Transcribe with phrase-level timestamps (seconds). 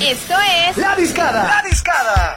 [0.00, 0.34] Esto
[0.68, 1.44] es La Discada.
[1.46, 2.36] La Discada.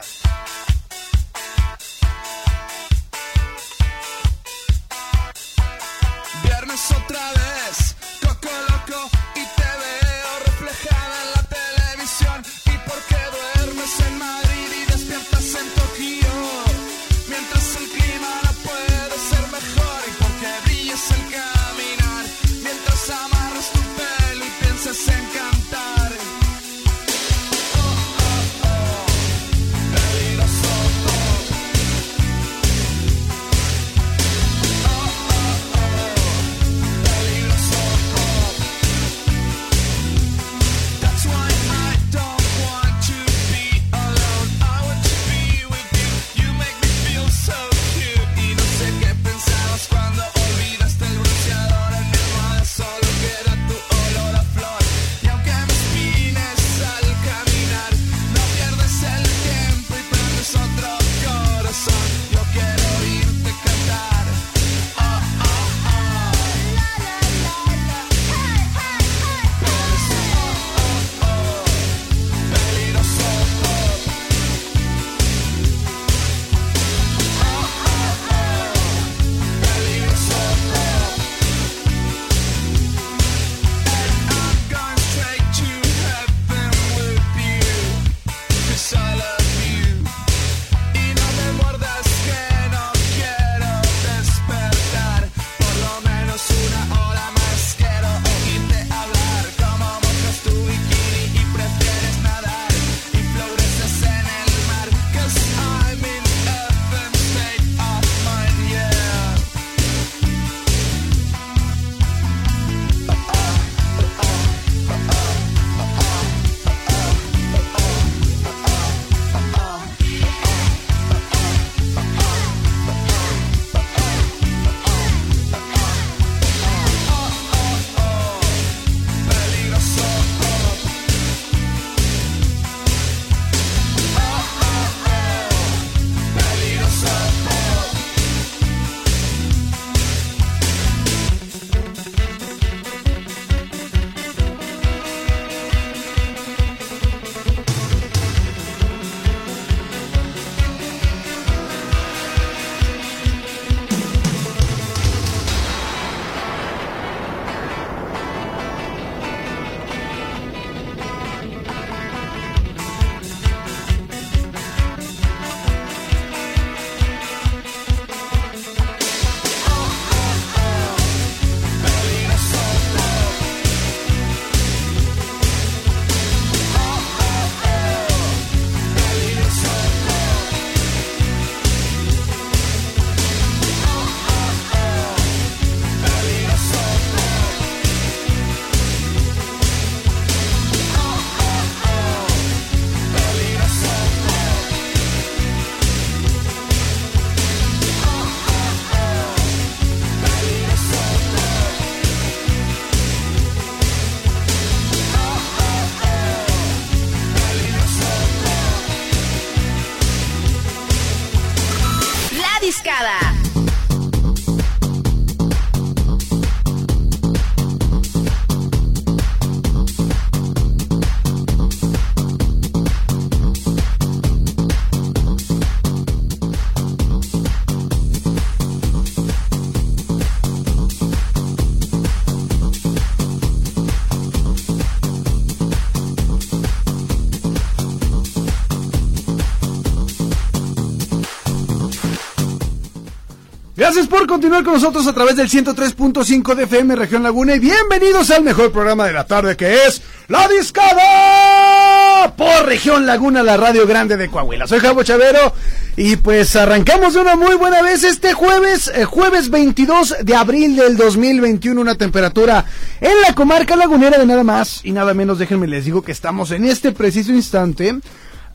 [243.90, 248.30] Gracias por continuar con nosotros a través del 103.5 de FM Región Laguna y bienvenidos
[248.30, 253.88] al mejor programa de la tarde que es La Discada por Región Laguna, la radio
[253.88, 254.68] grande de Coahuila.
[254.68, 255.52] Soy Javo Chavero
[255.96, 260.76] y pues arrancamos de una muy buena vez este jueves, eh, jueves 22 de abril
[260.76, 262.64] del 2021, una temperatura
[263.00, 266.52] en la comarca lagunera de nada más y nada menos, déjenme les digo que estamos
[266.52, 267.98] en este preciso instante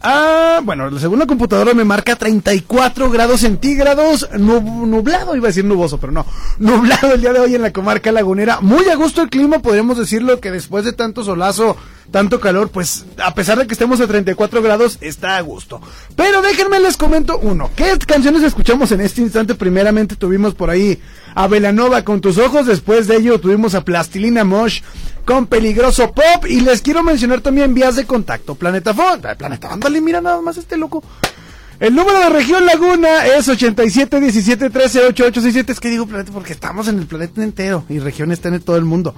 [0.08, 5.98] Ah, bueno, según la computadora me marca 34 grados centígrados, nublado, iba a decir nuboso,
[5.98, 6.28] pero no,
[6.60, 8.62] nublado el día de hoy en la comarca lagunera.
[8.62, 11.76] Muy a gusto el clima, podríamos decirlo que después de tanto solazo,
[12.12, 15.82] tanto calor, pues a pesar de que estemos a 34 grados, está a gusto.
[16.16, 19.56] Pero déjenme les comento uno, ¿qué canciones escuchamos en este instante?
[19.56, 21.02] Primeramente tuvimos por ahí
[21.34, 24.82] a Velanova con tus ojos, después de ello tuvimos a Plastilina Mosh
[25.26, 26.46] con Peligroso Pop.
[26.48, 28.56] Y les quiero mencionar también vías de contacto.
[28.56, 29.22] Planeta Fon.
[29.38, 31.04] Planeta ándale, mira nada más este loco.
[31.78, 35.72] El número de región Laguna es 87 17 13 8867.
[35.74, 38.78] Es que digo planeta porque estamos en el planeta entero y región está en todo
[38.78, 39.14] el mundo.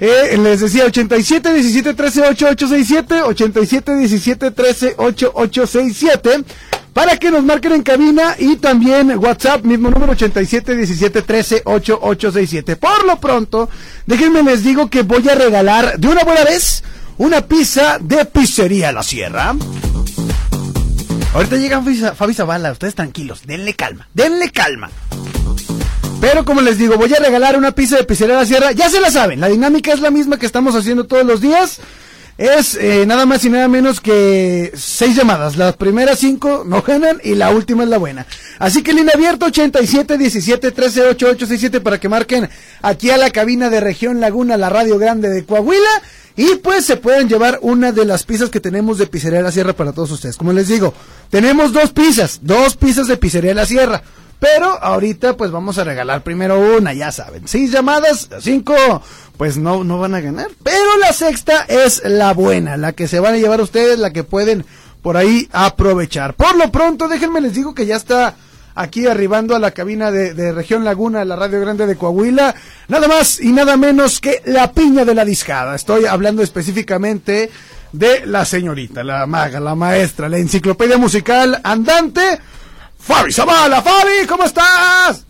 [0.00, 3.22] Eh, les decía 87 17 13 8867.
[3.22, 6.44] 87 17 13 8867
[6.98, 12.74] para que nos marquen en cabina y también WhatsApp, mismo número 87 17 13 8867.
[12.74, 13.70] Por lo pronto,
[14.04, 16.82] déjenme les digo que voy a regalar de una buena vez
[17.16, 19.54] una pizza de pizzería La Sierra.
[21.34, 21.80] Ahorita llega
[22.16, 24.90] Fabi Zavala, ustedes tranquilos, denle calma, denle calma.
[26.20, 28.72] Pero como les digo, voy a regalar una pizza de pizzería La Sierra.
[28.72, 31.80] Ya se la saben, la dinámica es la misma que estamos haciendo todos los días
[32.38, 35.56] es eh, nada más y nada menos que seis llamadas.
[35.56, 38.26] Las primeras cinco no ganan y la última es la buena.
[38.60, 42.48] Así que línea abierta 87 17 13 8867 para que marquen
[42.80, 46.02] aquí a la cabina de Región Laguna, la radio grande de Coahuila.
[46.36, 49.50] Y pues se pueden llevar una de las pizzas que tenemos de Pizzería de la
[49.50, 50.36] Sierra para todos ustedes.
[50.36, 50.94] Como les digo,
[51.30, 54.04] tenemos dos pizzas, dos pizzas de Pizzería de la Sierra.
[54.38, 57.48] Pero ahorita pues vamos a regalar primero una, ya saben.
[57.48, 58.74] Seis llamadas, cinco
[59.36, 60.48] pues no, no van a ganar.
[60.62, 64.24] Pero la sexta es la buena, la que se van a llevar ustedes, la que
[64.24, 64.64] pueden
[65.02, 66.34] por ahí aprovechar.
[66.34, 68.34] Por lo pronto, déjenme les digo que ya está
[68.74, 72.54] aquí arribando a la cabina de, de, Región Laguna, la Radio Grande de Coahuila,
[72.88, 75.74] nada más y nada menos que la piña de la discada.
[75.74, 77.50] Estoy hablando específicamente
[77.92, 82.38] de la señorita, la maga, la maestra, la enciclopedia musical andante,
[83.08, 83.80] Fabi Zavala.
[83.80, 85.24] Fabi, ¿cómo estás?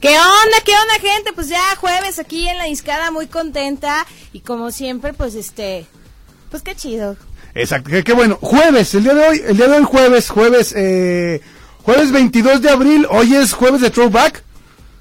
[0.00, 0.56] ¿Qué onda?
[0.64, 1.32] ¿Qué onda, gente?
[1.32, 4.06] Pues ya jueves aquí en la discada, muy contenta.
[4.32, 5.86] Y como siempre, pues este.
[6.48, 7.16] Pues qué chido.
[7.56, 8.38] Exacto, qué, bueno.
[8.40, 11.40] Jueves, el día de hoy, el día de hoy, jueves, jueves, eh,
[11.82, 13.04] jueves 22 de abril.
[13.10, 14.44] Hoy es jueves de Throwback.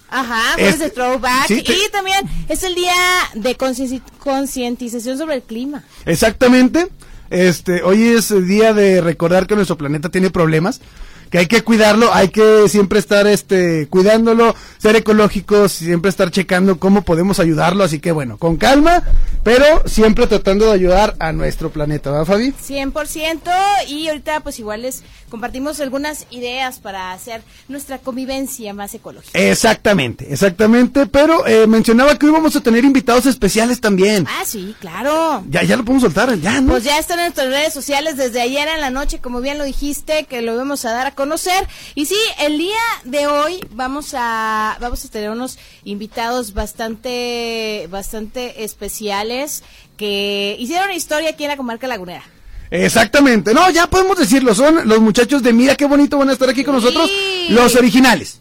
[0.09, 1.51] Ajá, jueves de Throwback.
[1.51, 2.95] Y también es el día
[3.35, 5.83] de concientización sobre el clima.
[6.07, 6.87] Exactamente.
[7.29, 10.81] Este, hoy es el día de recordar que nuestro planeta tiene problemas
[11.29, 16.79] que hay que cuidarlo, hay que siempre estar este cuidándolo, ser ecológicos, siempre estar checando
[16.79, 19.03] cómo podemos ayudarlo, así que bueno, con calma,
[19.43, 22.53] pero siempre tratando de ayudar a nuestro planeta, ¿verdad, Fabi?
[22.53, 23.51] 100%
[23.87, 29.37] y ahorita pues igual les compartimos algunas ideas para hacer nuestra convivencia más ecológica.
[29.37, 34.25] Exactamente, exactamente, pero eh, mencionaba que hoy vamos a tener invitados especiales también.
[34.29, 35.43] Ah, sí, claro.
[35.49, 36.71] Ya ya lo podemos soltar, ya, ¿no?
[36.71, 39.63] Pues ya están en nuestras redes sociales desde ayer en la noche, como bien lo
[39.63, 41.67] dijiste, que lo vamos a dar a conocer.
[41.95, 48.63] Y sí, el día de hoy vamos a vamos a tener unos invitados bastante bastante
[48.63, 49.63] especiales
[49.97, 52.23] que hicieron historia aquí en la comarca lagunera.
[52.71, 53.53] Exactamente.
[53.53, 54.55] No, ya podemos decirlo.
[54.55, 57.09] Son los muchachos de Mira qué bonito van a estar aquí con nosotros.
[57.49, 58.39] Los originales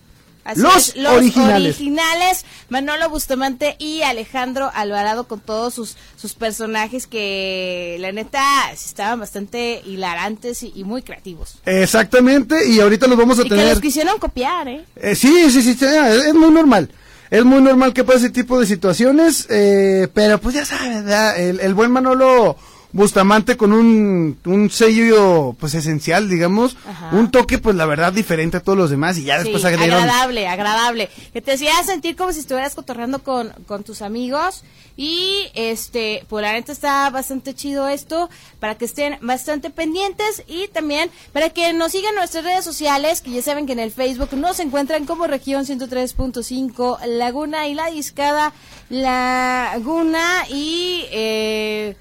[0.55, 2.45] los, originales.
[2.69, 9.83] Manolo Bustamante y Alejandro Alvarado con todos sus, sus personajes que la neta estaban bastante
[9.85, 11.59] hilarantes y, muy creativos.
[11.65, 13.65] Exactamente, y ahorita los vamos a y tener.
[13.65, 14.85] Que los quisieron copiar, ¿eh?
[14.97, 15.15] ¿eh?
[15.15, 16.91] sí, sí, sí, es, muy normal.
[17.29, 21.05] Es muy normal que pase ese tipo de situaciones, eh, pero pues ya sabes,
[21.39, 22.57] el, el buen Manolo
[22.97, 26.79] Bustamante con un, un sello pues esencial, digamos,
[27.13, 30.49] un toque pues la verdad diferente a todos los demás y ya después sí, agradable,
[30.49, 34.65] agradable, que te hacía sentir como si estuvieras cotorreando con, con tus amigos.
[34.97, 40.69] Y este, pues la neta está bastante chido esto para que estén bastante pendientes y
[40.69, 44.31] también para que nos sigan nuestras redes sociales, que ya saben que en el Facebook
[44.33, 48.55] nos encuentran como región 103.5 Laguna y la discada
[48.89, 51.95] Laguna y eh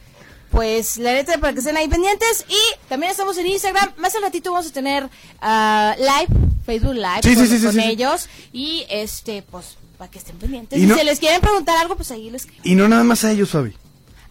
[0.55, 2.45] pues la neta para que estén ahí pendientes.
[2.47, 3.91] Y también estamos en Instagram.
[3.97, 5.09] Más al ratito vamos a tener
[5.41, 8.29] ah, live Facebook live con, ellos.
[8.53, 10.79] Y este pues para que estén pendientes.
[10.79, 13.31] Y si se les quieren preguntar algo pues ahí les y no nada más a
[13.31, 13.73] ellos Fabi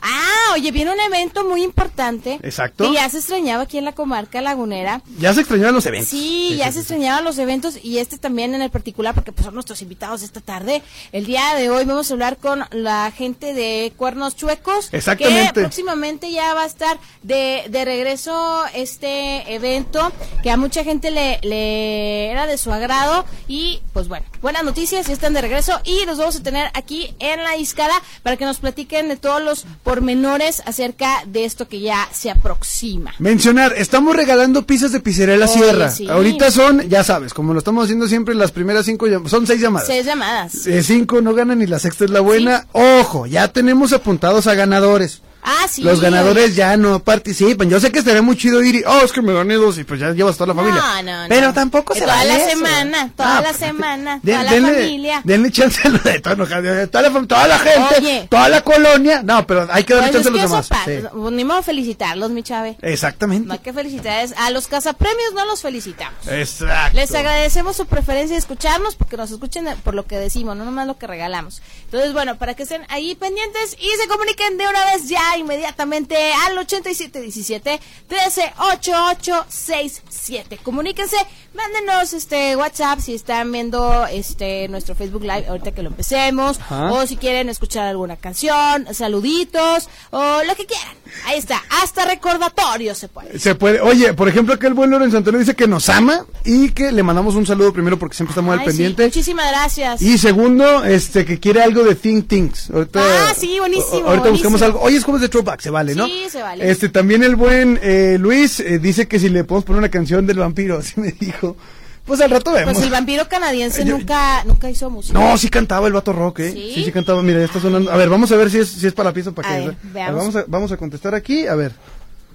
[0.06, 2.38] Ah, oye, viene un evento muy importante.
[2.42, 2.84] Exacto.
[2.84, 5.00] Que ya se extrañaba aquí en la comarca lagunera.
[5.18, 6.11] Ya se extrañaban los eventos.
[6.11, 9.54] Sí, ya se extrañaban los eventos y este también en el particular porque pues son
[9.54, 10.82] nuestros invitados esta tarde.
[11.12, 14.90] El día de hoy vamos a hablar con la gente de Cuernos Chuecos.
[14.92, 15.54] Exactamente.
[15.54, 21.11] Que próximamente ya va a estar de, de regreso este evento que a mucha gente
[21.11, 25.80] le, le era de su agrado y pues bueno, buenas noticias, ya están de regreso
[25.84, 29.40] y los vamos a tener aquí en la discada para que nos platiquen de todos
[29.42, 29.64] los
[29.95, 33.15] pormenores acerca de esto que ya se aproxima.
[33.21, 35.89] Mencionar, estamos regalando pizzas de pizzería La Sierra.
[35.89, 36.09] sí.
[36.09, 39.87] Ahorita son, ya sabes, como lo estamos haciendo siempre, las primeras cinco, son seis llamadas.
[39.87, 40.67] Seis llamadas.
[40.67, 42.67] Eh, cinco no ganan y la sexta es la buena.
[42.73, 45.23] Ojo, ya tenemos apuntados a ganadores.
[45.47, 45.83] Ah, sí.
[45.83, 47.69] Los ganadores ya no participan.
[47.69, 49.85] Yo sé que estaría muy chido ir y, oh, es que me gané dos y
[49.85, 51.03] pues ya llevas toda la No, familia.
[51.03, 51.29] no, no.
[51.29, 52.49] Pero tampoco se toda vale la eso.
[52.51, 55.21] semana, toda la pues, semana, den- toda la familia.
[55.25, 56.87] Denle chance a lo de toda, la,
[57.27, 58.27] toda la gente, Oye.
[58.31, 59.23] toda la colonia.
[59.23, 60.85] No, pero hay que darle Pues chance es a los demás.
[60.87, 61.09] Sí.
[61.13, 62.77] Pues Ni modo felicitarlos, mi chave.
[62.81, 63.47] Exactamente.
[63.47, 64.27] No hay que felicitar.
[64.39, 66.27] A los cazapremios no los felicitamos.
[66.27, 66.97] Exacto.
[66.97, 70.87] Les agradecemos su preferencia de escucharnos porque nos escuchen por lo que decimos, no nomás
[70.87, 71.61] lo que regalamos.
[71.85, 76.17] Entonces, bueno, para que estén ahí pendientes y se comuniquen de una vez ya inmediatamente
[76.47, 80.59] al 8717 138867.
[80.59, 81.17] Comuníquense,
[81.55, 86.93] mándenos este WhatsApp si están viendo este nuestro Facebook Live ahorita que lo empecemos Ajá.
[86.93, 90.97] o si quieren escuchar alguna canción, saluditos o lo que quieran.
[91.26, 93.38] Ahí está, hasta recordatorio se puede.
[93.38, 93.80] Se puede.
[93.80, 97.02] Oye, por ejemplo, que el buen Lorenzo Antonio dice que nos ama y que le
[97.02, 99.04] mandamos un saludo primero porque siempre estamos al Ay, sí, pendiente.
[99.04, 100.02] muchísimas gracias.
[100.02, 102.71] Y segundo, este, que quiere algo de Think Things.
[102.71, 104.80] Ahorita, Ah, sí, buenísimo, Ahorita buscamos algo.
[104.80, 106.06] Oye, es como de Throwback, se vale, ¿no?
[106.06, 106.71] Sí, se vale.
[106.71, 110.26] Este, también el buen eh, Luis eh, dice que si le podemos poner una canción
[110.26, 111.56] del vampiro, así me dijo.
[112.04, 112.75] Pues al rato vemos.
[112.75, 115.18] Pues el vampiro canadiense Yo- nunca nunca hizo música.
[115.18, 116.52] No, sí cantaba el vato rock, ¿eh?
[116.52, 116.73] ¿Sí?
[116.75, 117.23] Sí, sí, cantaba.
[117.23, 117.90] Mira, ya está sonando.
[117.90, 119.56] A ver, vamos a ver si es, si es para la pieza o para A
[119.58, 120.16] ver, veamos.
[120.18, 121.46] vamos, a, vamos a contestar aquí.
[121.46, 121.73] A ver.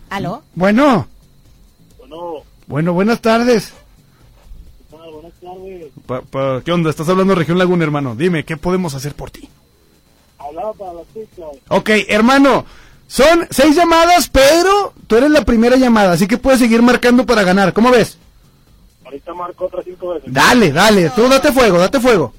[0.10, 0.42] ¿Aló?
[0.56, 1.08] Bueno.
[2.00, 3.72] Bueno, Bueno, buenas tardes.
[4.90, 5.86] buenas tardes.
[6.08, 6.90] Pa- pa- ¿Qué onda?
[6.90, 8.16] Estás hablando de Región Laguna, hermano.
[8.16, 9.48] Dime, ¿qué podemos hacer por ti?
[10.40, 11.50] Hablaba para las chicas.
[11.68, 12.66] Ok, hermano,
[13.08, 17.44] son seis llamadas, pero tú eres la primera llamada, así que puedes seguir marcando para
[17.44, 17.74] ganar.
[17.74, 18.18] ¿Cómo ves?
[19.10, 20.32] Ahorita marco otras cinco veces.
[20.32, 22.32] Dale, dale, tú date fuego, date fuego.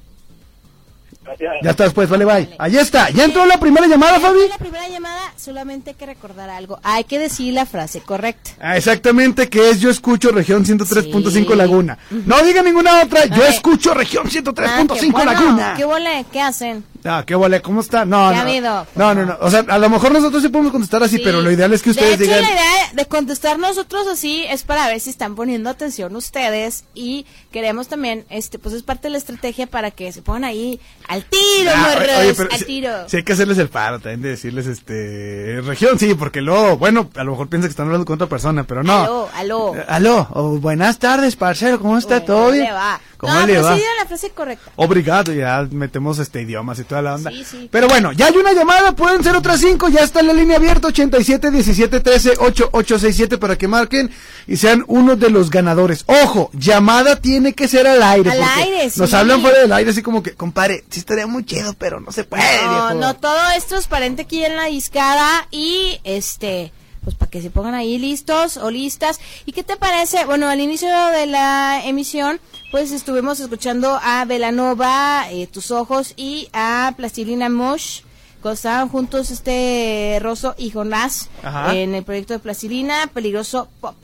[1.24, 1.52] Gracias.
[1.62, 2.48] Ya estás, pues, vale, bye.
[2.58, 4.38] Ahí está, ya entró la primera llamada, Fabi.
[4.48, 6.78] La primera llamada solamente hay que recordar algo.
[6.84, 8.52] Hay que decir la frase correcta.
[8.60, 11.56] Ah, exactamente, que es yo escucho región 103.5 Sí.
[11.56, 11.98] Laguna.
[12.10, 15.32] No diga ninguna otra, yo escucho región Ah, 103.5 qué bueno.
[15.32, 15.74] Laguna.
[15.76, 16.24] ¿Qué vole?
[16.32, 16.84] ¿Qué hacen?
[17.04, 18.04] Ah, qué vale, ¿cómo está?
[18.04, 18.86] No, ¿Qué no.
[18.94, 19.36] No, no, no.
[19.40, 21.22] O sea, a lo mejor nosotros sí podemos contestar así, Sí.
[21.24, 22.42] pero lo ideal es que ustedes de hecho, digan.
[22.42, 27.26] la idea de contestar nosotros así es para ver si están poniendo atención ustedes y
[27.52, 31.24] queremos también, este, pues es parte de la estrategia para que se pongan ahí al
[31.24, 32.90] tiro, Ah, morros, oye, pero al sí- tiro.
[33.08, 37.08] Sí, hay que hacerles el paro también de decirles, este, región, sí, porque luego, bueno,
[37.16, 38.92] a lo mejor piensa que están hablando con otra persona, pero no.
[39.02, 39.74] Aló, aló.
[39.76, 42.20] Eh, aló, oh, buenas tardes, parcero, ¿cómo está?
[42.20, 43.00] Bueno, ¿Todo ¿cómo le va?
[43.16, 43.76] ¿Cómo no, le pero va?
[43.76, 44.70] sí la frase correcta.
[44.76, 47.30] Obrigado, ya metemos este idiomas y toda la onda.
[47.30, 47.68] Sí, sí.
[47.70, 50.56] Pero bueno, ya hay una llamada, pueden ser otras cinco, ya está en la línea
[50.56, 54.10] abierta, 87 17 13 8867 para que marquen
[54.46, 56.04] y sean uno de los ganadores.
[56.06, 58.30] Ojo, llamada tiene que ser al aire.
[58.32, 61.74] Al aire, Nos hablan fuera del aire así como que, compare, sí estaría muy chido,
[61.74, 62.94] pero no se puede, No, viejo.
[62.94, 67.50] no, todo esto es transparente aquí en la discada y este, pues para que se
[67.50, 69.20] pongan ahí listos o listas.
[69.46, 70.24] ¿Y qué te parece?
[70.24, 72.40] Bueno, al inicio de la emisión,
[72.70, 78.02] pues estuvimos escuchando a Velanova, eh, Tus Ojos, y a Plastilina Mosh.
[78.42, 81.74] Cuando estaban juntos este Rosso y Jonás Ajá.
[81.74, 83.94] en el proyecto de Plastilina, Peligroso Pop.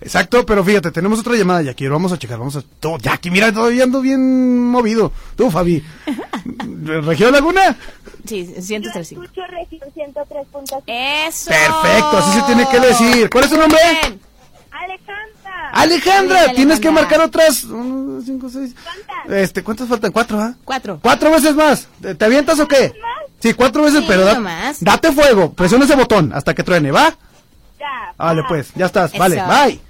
[0.00, 2.62] Exacto, pero fíjate, tenemos otra llamada, Jackie, vamos a checar, vamos a...
[2.80, 5.10] Todo, Jackie, mira, todavía ando bien movido.
[5.36, 5.82] Tú, Fabi.
[6.84, 7.76] ¿Región Laguna?
[8.26, 9.14] Sí, siento Yo así.
[9.14, 9.80] escucho región
[10.14, 10.82] 103.5.
[10.86, 11.50] Eso.
[11.50, 13.30] Perfecto, así se tiene que decir.
[13.30, 13.78] ¿Cuál es tu nombre?
[14.02, 14.20] Bien.
[14.70, 15.70] Alejandra.
[15.72, 17.64] Alejandra, tienes que marcar otras...
[17.64, 18.74] uno, cinco, seis...
[18.82, 19.36] ¿Cuántas?
[19.38, 20.12] Este, ¿cuántas faltan?
[20.12, 20.54] ¿Cuatro, ah?
[20.64, 20.98] Cuatro.
[21.02, 21.88] ¿Cuatro veces más?
[22.00, 22.92] ¿Te, te avientas o qué?
[23.40, 24.78] Sí, cuatro veces, Sí, pero da- nomás.
[24.82, 27.16] date fuego, presiona ese botón hasta que truene, ¿va?
[27.78, 28.12] Ya.
[28.16, 28.48] Vale, va.
[28.48, 29.18] pues, ya estás, Eso.
[29.18, 29.80] vale, bye.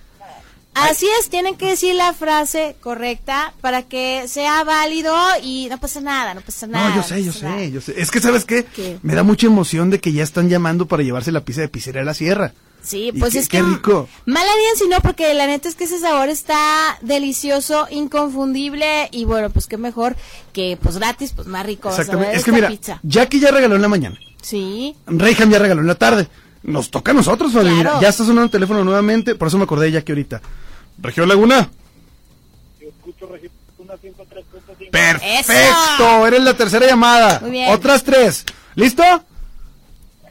[0.85, 6.01] Así es, tienen que decir la frase correcta para que sea válido y no pasa
[6.01, 6.91] nada, no pasa nada.
[6.91, 7.59] No, yo sé, yo nada.
[7.59, 7.95] sé, yo sé.
[8.01, 8.65] Es que, ¿sabes qué?
[8.65, 8.99] ¿Qué?
[9.03, 12.03] Me da mucha emoción de que ya están llamando para llevarse la pizza de pizzería
[12.03, 12.53] a la sierra.
[12.81, 14.09] Sí, pues qué- es qué que rico.
[14.25, 19.25] mal harían si no, porque la neta es que ese sabor está delicioso, inconfundible y
[19.25, 20.17] bueno, pues qué mejor
[20.53, 21.89] que pues gratis, pues más rico.
[21.89, 22.37] Exactamente.
[22.37, 23.01] Es que mira, pizza.
[23.03, 24.19] Jackie ya regaló en la mañana.
[24.41, 26.29] Sí, Reyham ya regaló en la tarde.
[26.63, 27.53] Nos toca a nosotros.
[27.53, 28.01] Claro.
[28.01, 30.41] Ya está sonando el teléfono nuevamente, por eso me acordé de Jackie ahorita.
[31.01, 31.69] Región Laguna.
[32.81, 34.91] Yo escucho región 103.5.
[34.91, 37.41] Perfecto, eres la tercera llamada.
[37.41, 37.71] Muy bien.
[37.73, 38.45] Otras tres.
[38.75, 39.03] ¿Listo?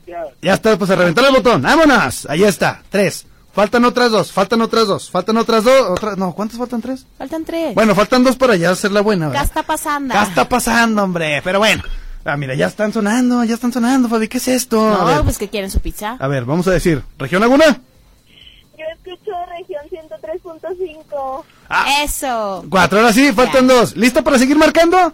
[0.05, 0.35] Gracias.
[0.41, 1.61] Ya está, pues a reventar el botón.
[1.61, 2.25] ¡Vámonos!
[2.29, 2.81] Ahí está.
[2.89, 3.25] Tres.
[3.53, 7.07] Faltan otras dos, faltan otras dos, faltan otras dos, otras, no, ¿cuántas faltan tres?
[7.17, 7.73] Faltan tres.
[7.73, 9.45] Bueno, faltan dos para ya hacer la buena, ¿Qué ¿verdad?
[9.45, 10.13] está pasando?
[10.13, 11.41] ¿Qué está pasando, hombre?
[11.43, 11.81] Pero bueno.
[12.23, 14.77] Ah, mira, ya están sonando, ya están sonando, Fabi, ¿qué es esto?
[14.91, 16.17] No, pues que quieren su pizza.
[16.19, 17.81] a ver, vamos a decir, ¿Región Laguna?
[18.77, 19.81] Yo escucho región
[20.33, 21.43] 103.5.
[21.69, 22.65] Ah, Eso.
[22.69, 23.95] cuatro, ahora sí, faltan dos.
[23.95, 25.13] ¿Lista para seguir marcando?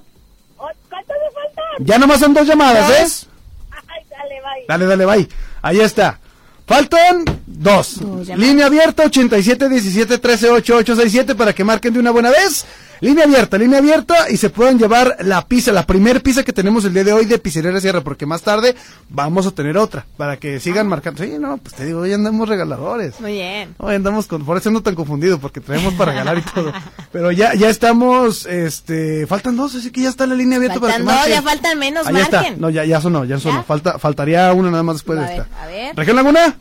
[0.58, 1.86] ¿Cuántos me faltan?
[1.86, 2.98] Ya nomás son dos llamadas, Dos.
[2.98, 3.28] ¿ves?
[3.72, 4.66] Ay, dale, bye.
[4.68, 5.30] Dale, dale, bye.
[5.62, 6.20] Ahí está.
[6.66, 7.98] Faltan dos.
[8.36, 12.66] Línea abierta 87 17 13 8867 para que marquen de una buena vez.
[13.02, 16.86] Línea abierta, línea abierta y se puedan llevar la pizza, la primer pizza que tenemos
[16.86, 18.76] el día de hoy de Pizzería Sierra, porque más tarde
[19.10, 21.24] vamos a tener otra para que sigan marcando.
[21.24, 23.20] Sí, no, pues te digo, hoy andamos regaladores.
[23.20, 23.76] Muy bien.
[23.78, 26.72] Hoy andamos con, por eso ando tan confundido, porque traemos para regalar y todo.
[27.12, 30.98] Pero ya, ya estamos, este, faltan dos, así que ya está la línea abierta para
[30.98, 32.38] que Faltan dos, ya faltan menos, Ahí está.
[32.38, 32.62] marquen.
[32.62, 33.58] No, ya, ya sonó, ya sonó.
[33.60, 33.64] ¿Ya?
[33.64, 35.62] Falta, faltaría una nada más después A de ver, esta.
[35.62, 35.96] a ver.
[35.96, 36.56] ¿Región Laguna?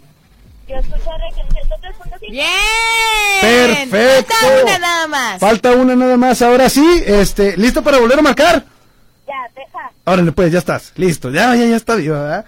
[0.73, 2.31] Yo escucho región 103.5.
[2.31, 3.91] Bien.
[3.91, 4.35] Perfecto.
[4.35, 5.39] Falta una nada más.
[5.41, 6.41] Falta una nada más.
[6.43, 8.65] Ahora sí, este, ¿listo para volver a marcar?
[9.27, 9.91] Ya, deja.
[10.05, 10.93] Órale, pues, ya estás.
[10.97, 11.31] Listo.
[11.31, 12.45] Ya, ya, ya está viva, ¿verdad?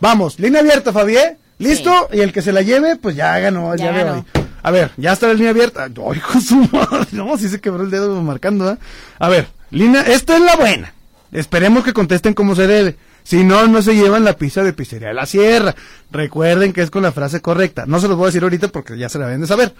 [0.00, 1.36] Vamos, línea abierta, Fabié.
[1.58, 2.08] ¿Listo?
[2.12, 4.26] Y el que se la lleve, pues ya ganó, ya, Ya veo ganó.
[4.34, 4.46] ahí.
[4.62, 5.84] A ver, ya está la línea abierta.
[5.84, 7.06] Ay, hijo de su madre.
[7.12, 8.76] No, sí se quebró el dedo marcando, ¿eh?
[9.18, 10.92] A ver, línea, esta es la buena.
[11.32, 12.96] Esperemos que contesten como se debe.
[13.26, 15.74] Si no, no se llevan la pizza de pizzería de la sierra.
[16.12, 17.84] Recuerden que es con la frase correcta.
[17.84, 19.74] No se los voy a decir ahorita porque ya se la deben de saber.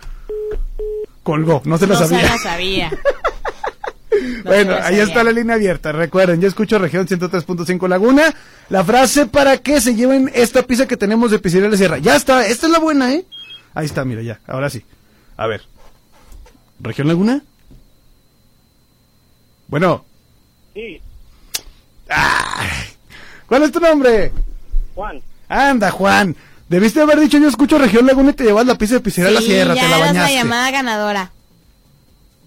[1.23, 2.23] Colgó, no se la no sabía.
[2.27, 2.91] se la sabía.
[2.91, 5.03] No bueno, ahí sabía.
[5.05, 5.93] está la línea abierta.
[5.93, 8.35] Recuerden, yo escucho región 103.5 Laguna.
[8.69, 11.99] La frase para que se lleven esta pizza que tenemos de pizzería de la sierra.
[11.99, 13.25] Ya está, esta es la buena, ¿eh?
[13.75, 14.85] Ahí está, mira, ya, ahora sí.
[15.37, 15.63] A ver.
[16.81, 17.43] ¿Región Laguna?
[19.69, 20.05] Bueno,
[20.75, 21.01] Sí,
[23.47, 24.33] ¿cuál es tu nombre?
[24.95, 25.21] Juan.
[25.49, 26.35] Anda, Juan.
[26.69, 29.35] Debiste haber dicho yo escucho región Laguna y te llevas la pizza de pizzería de
[29.35, 30.35] la Sí, sierra, ya te la eras la bañaste.
[30.35, 31.31] llamada ganadora.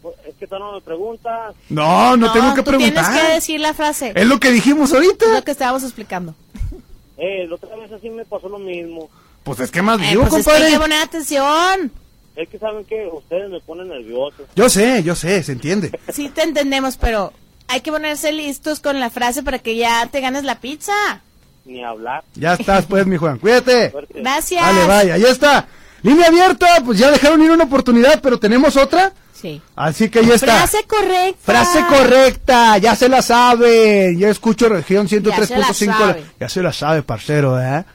[0.02, 1.56] Pues, Es que tú no me preguntas.
[1.70, 3.06] No, no, tengo que tú preguntar.
[3.06, 4.12] tienes que decir la frase.
[4.16, 5.26] Es lo que dijimos ahorita.
[5.26, 6.36] Es lo que estábamos explicando.
[7.22, 9.10] Eh, la otra vez así me pasó lo mismo.
[9.44, 10.66] Pues es que más Eh, digo, pues es que compadre.
[10.68, 11.92] hay que poner atención.
[12.38, 14.38] Es que saben que ustedes me ponen nervioso.
[14.56, 16.00] Yo sé, yo sé, se entiende.
[16.14, 17.34] Sí te entendemos, pero
[17.70, 21.22] hay que ponerse listos con la frase para que ya te ganes la pizza.
[21.66, 22.24] Ni hablar.
[22.34, 23.38] Ya estás, pues, mi Juan.
[23.38, 23.92] Cuídate.
[23.92, 24.22] Suerte.
[24.22, 24.62] Gracias.
[24.62, 25.68] Vale, vaya, ya está.
[26.02, 29.14] Línea abierta, pues ya dejaron ir una oportunidad, pero tenemos otra.
[29.40, 29.62] Sí.
[29.76, 30.58] Así que ya está.
[30.58, 31.40] Frase correcta.
[31.44, 34.16] Frase correcta, ya se la sabe.
[34.18, 35.98] Yo escucho región Ya se la 103.5.
[35.98, 36.24] sabe.
[36.40, 37.86] Ya se la sabe, parcero, ¿eh?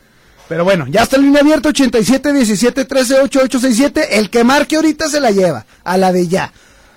[0.49, 4.19] Pero bueno, ya está la línea abierta 87 17 13 8867.
[4.19, 6.53] El que marque ahorita se la lleva, a la de ya.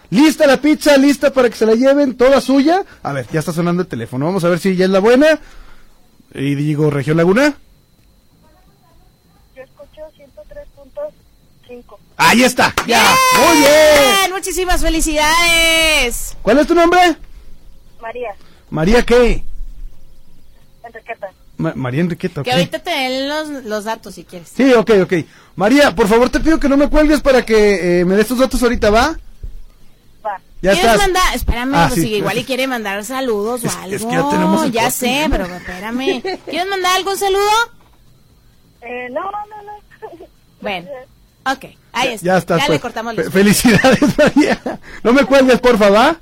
[0.10, 2.84] Lista la pizza, lista para que se la lleven, toda suya.
[3.04, 4.26] A ver, ya está sonando el teléfono.
[4.26, 5.40] Vamos a ver si ya es la buena.
[6.34, 7.58] Y digo, región Laguna.
[9.56, 11.98] Yo escucho 103.5.
[12.18, 13.04] Ahí está, ya.
[13.04, 14.32] Bien, Muy bien.
[14.34, 16.38] Muchísimas felicidades.
[16.42, 17.00] ¿Cuál es tu nombre?
[18.02, 18.30] María,
[18.70, 19.44] María qué?
[20.86, 21.28] Enriqueta.
[21.58, 22.46] Ma- María Enriqueta, ok.
[22.46, 24.50] Que ahorita te den los, los datos si quieres.
[24.56, 25.14] Sí, ok, ok.
[25.56, 28.40] María, por favor te pido que no me cuelgues para que eh, me des tus
[28.40, 29.18] datos ahorita, ¿va?
[30.62, 30.98] Ya ¿Quieres estás.
[30.98, 31.36] mandar?
[31.36, 32.16] Espérame, Ah, pues, sí.
[32.16, 33.96] igual y quiere mandar saludos o Es- algo.
[33.96, 36.22] es que ya tenemos Ya sé, pero espérame.
[36.46, 37.50] ¿Quieres mandar algún saludo?
[38.82, 40.18] Eh, no, no, no.
[40.62, 40.90] Bueno,
[41.46, 41.66] ok.
[41.94, 42.26] Ahí está.
[42.26, 42.60] Ya estás.
[42.60, 42.78] Ya pues.
[42.78, 44.60] le cortamos los Felicidades, María.
[45.04, 46.20] No me cuelgues, por favor.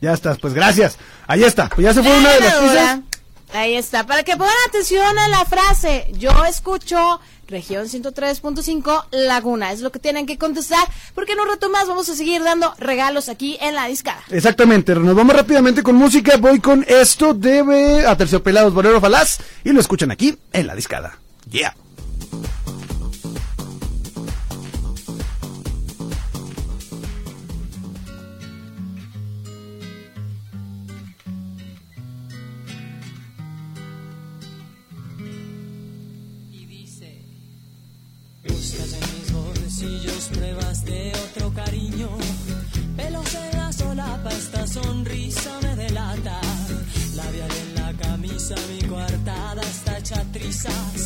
[0.00, 0.98] Ya estás, pues gracias.
[1.28, 1.68] Ahí está.
[1.68, 2.98] Pues ya se fue una de las pizzas.
[3.54, 4.04] Ahí está.
[4.06, 6.06] Para que pongan atención a la frase.
[6.14, 9.72] Yo escucho región 103.5 Laguna.
[9.72, 10.86] Es lo que tienen que contestar.
[11.14, 14.22] Porque en un rato más vamos a seguir dando regalos aquí en la discada.
[14.30, 16.36] Exactamente, nos vamos rápidamente con música.
[16.36, 21.18] Voy con esto de Aterciopelados Bolero Falaz y lo escuchan aquí en la discada.
[21.50, 21.81] Yeah.
[50.62, 51.01] stars.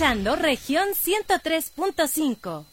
[0.00, 2.64] Región 103.5.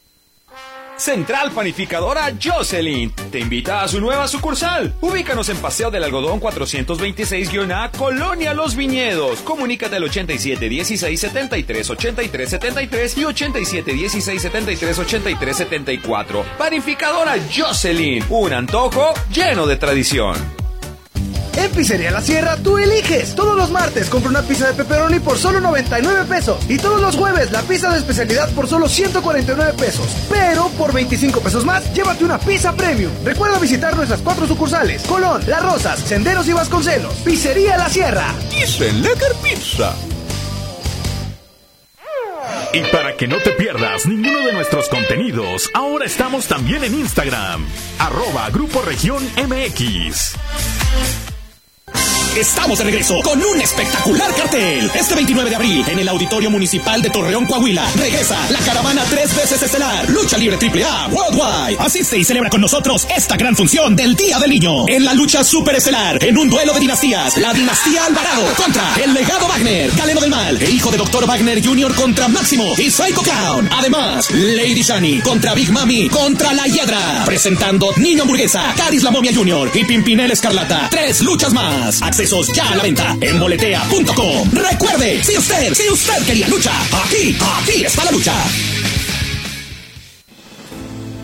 [0.96, 4.94] Central Panificadora Jocelyn te invita a su nueva sucursal.
[5.02, 9.40] Ubícanos en Paseo del Algodón 426-A, Colonia Los Viñedos.
[9.42, 16.44] Comunícate al 87 16 73 83 73 y 87 16 73 83 74.
[16.56, 20.57] Panificadora Jocelyn, un antojo lleno de tradición.
[21.58, 23.34] En Pizzería La Sierra tú eliges.
[23.34, 26.64] Todos los martes compra una pizza de pepperoni por solo 99 pesos.
[26.68, 30.06] Y todos los jueves la pizza de especialidad por solo 149 pesos.
[30.30, 33.10] Pero por 25 pesos más, llévate una pizza premium.
[33.24, 35.02] Recuerda visitar nuestras cuatro sucursales.
[35.02, 37.14] Colón, Las Rosas, Senderos y Vasconcelos.
[37.24, 38.32] Pizzería La Sierra.
[38.50, 39.96] Dicen Lecker Pizza.
[42.72, 47.66] Y para que no te pierdas ninguno de nuestros contenidos, ahora estamos también en Instagram,
[47.98, 50.36] arroba Grupo Región MX.
[52.38, 54.88] Estamos de regreso con un espectacular cartel.
[54.94, 59.34] Este 29 de abril, en el Auditorio Municipal de Torreón, Coahuila, regresa la caravana tres
[59.34, 61.76] veces estelar, Lucha Libre AAA Worldwide.
[61.80, 64.86] Asiste y celebra con nosotros esta gran función del Día del Niño.
[64.86, 69.14] En la lucha super estelar, en un duelo de dinastías, la dinastía Alvarado contra el
[69.14, 71.26] legado Wagner, Galeno del Mal, e hijo de Dr.
[71.26, 71.92] Wagner Jr.
[71.96, 73.68] contra Máximo y Psycho Clown.
[73.72, 77.24] Además, Lady Shani contra Big Mami contra la Hiedra.
[77.26, 79.72] Presentando Niño Hamburguesa, Caris la Momia Jr.
[79.74, 80.86] y Pimpinel Escarlata.
[80.88, 82.00] Tres luchas más.
[82.28, 84.50] Ya a la venta en boletea.com.
[84.52, 88.34] Recuerde, si usted, si usted quería lucha, aquí, aquí está la lucha.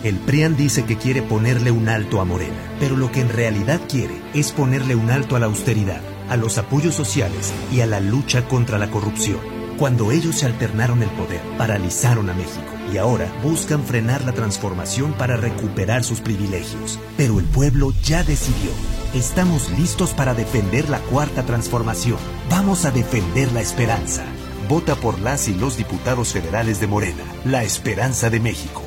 [0.03, 3.81] El PRIAN dice que quiere ponerle un alto a Morena, pero lo que en realidad
[3.87, 7.99] quiere es ponerle un alto a la austeridad, a los apoyos sociales y a la
[7.99, 9.39] lucha contra la corrupción.
[9.77, 15.13] Cuando ellos se alternaron el poder, paralizaron a México y ahora buscan frenar la transformación
[15.13, 16.99] para recuperar sus privilegios.
[17.17, 18.71] Pero el pueblo ya decidió.
[19.13, 22.17] Estamos listos para defender la cuarta transformación.
[22.49, 24.23] Vamos a defender la esperanza.
[24.69, 28.81] Vota por las y los diputados federales de Morena, la esperanza de México.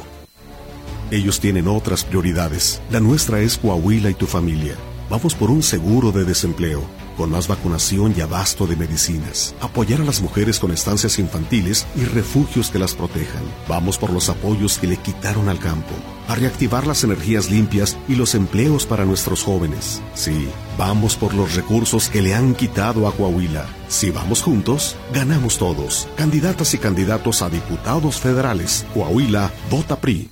[1.10, 2.82] Ellos tienen otras prioridades.
[2.90, 4.74] La nuestra es Coahuila y tu familia.
[5.10, 6.82] Vamos por un seguro de desempleo,
[7.16, 9.54] con más vacunación y abasto de medicinas.
[9.60, 13.42] Apoyar a las mujeres con estancias infantiles y refugios que las protejan.
[13.66, 15.94] Vamos por los apoyos que le quitaron al campo.
[16.28, 20.02] A reactivar las energías limpias y los empleos para nuestros jóvenes.
[20.14, 23.64] Sí, vamos por los recursos que le han quitado a Coahuila.
[23.88, 26.06] Si vamos juntos, ganamos todos.
[26.16, 28.84] Candidatas y candidatos a diputados federales.
[28.92, 30.28] Coahuila, vota PRI.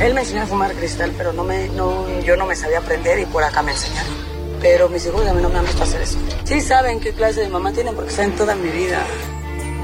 [0.00, 3.18] Él me enseñó a fumar cristal, pero no me, no, yo no me sabía aprender
[3.20, 4.12] y por acá me enseñaron.
[4.60, 6.18] Pero mis hijos a mí no me han visto hacer eso.
[6.44, 9.02] Sí saben qué clase de mamá tienen porque saben toda mi vida.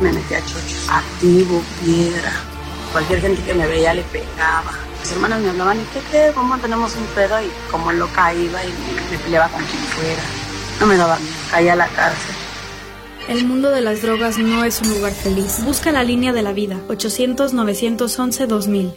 [0.00, 2.32] Me metí a chochos, activo, piedra.
[2.92, 4.72] Cualquier gente que me veía le pegaba.
[5.00, 6.32] Mis hermanas me hablaban, ¿y qué qué?
[6.34, 7.40] ¿Cómo tenemos un pedo?
[7.40, 10.22] Y como loca iba y me, me peleaba con quien fuera.
[10.80, 12.34] No me daba miedo, caía a la cárcel.
[13.28, 15.62] El mundo de las drogas no es un lugar feliz.
[15.64, 16.80] Busca la línea de la vida.
[16.88, 18.96] 800-911-2000.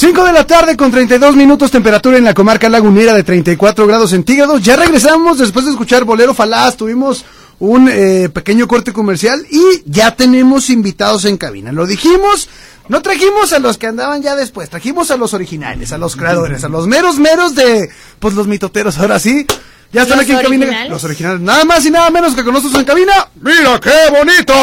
[0.00, 4.10] Cinco de la tarde con 32 minutos, temperatura en la comarca lagunera de 34 grados
[4.10, 4.62] centígrados.
[4.62, 6.76] Ya regresamos después de escuchar Bolero Falaz.
[6.76, 7.24] Tuvimos
[7.58, 11.72] un eh, pequeño corte comercial y ya tenemos invitados en cabina.
[11.72, 12.48] Lo dijimos,
[12.86, 16.62] no trajimos a los que andaban ya después, trajimos a los originales, a los creadores,
[16.62, 18.98] a los meros meros de, pues los mitoteros.
[18.98, 19.48] Ahora sí,
[19.92, 20.66] ya están ¿Los aquí en cabina.
[20.66, 20.90] originales?
[20.92, 23.14] Los originales, nada más y nada menos que con nosotros en cabina.
[23.40, 24.54] ¡Mira qué bonito!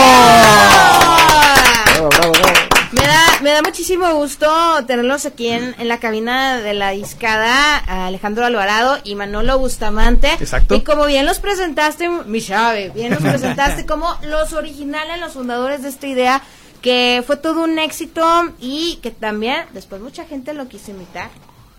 [2.95, 4.47] Me da, me da muchísimo gusto
[4.87, 10.31] tenerlos aquí en, en la cabina de la discada, a Alejandro Alvarado y Manolo Bustamante.
[10.39, 10.75] Exacto.
[10.75, 15.83] Y como bien los presentaste, mi chave, bien los presentaste como los originales, los fundadores
[15.83, 16.41] de esta idea,
[16.81, 18.23] que fue todo un éxito
[18.59, 21.29] y que también después mucha gente lo quiso imitar.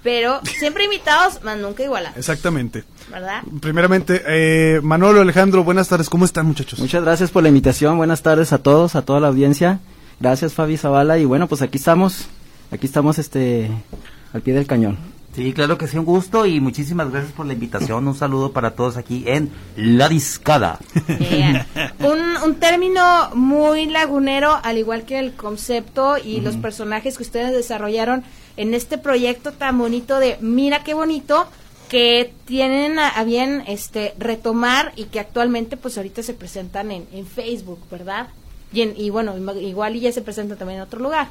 [0.02, 2.84] Pero siempre imitados, más nunca igualados, Exactamente.
[3.10, 3.42] ¿verdad?
[3.60, 6.10] Primeramente, eh, Manolo, Alejandro, buenas tardes.
[6.10, 6.78] ¿Cómo están, muchachos?
[6.78, 7.96] Muchas gracias por la invitación.
[7.96, 9.80] Buenas tardes a todos, a toda la audiencia.
[10.20, 11.18] Gracias, Fabi Zavala.
[11.18, 12.26] Y bueno, pues aquí estamos,
[12.70, 13.70] aquí estamos este,
[14.32, 14.98] al pie del cañón.
[15.36, 18.08] Sí, claro que sí, un gusto y muchísimas gracias por la invitación.
[18.08, 20.78] Un saludo para todos aquí en La Discada.
[21.98, 27.52] un, un término muy lagunero, al igual que el concepto y los personajes que ustedes
[27.52, 28.24] desarrollaron
[28.56, 31.46] en este proyecto tan bonito de Mira qué bonito
[31.90, 37.06] que tienen a, a bien este retomar y que actualmente pues ahorita se presentan en,
[37.12, 38.28] en Facebook, ¿verdad?
[38.76, 41.28] Y, en- y bueno, igual y ya se presentan también en otro lugar.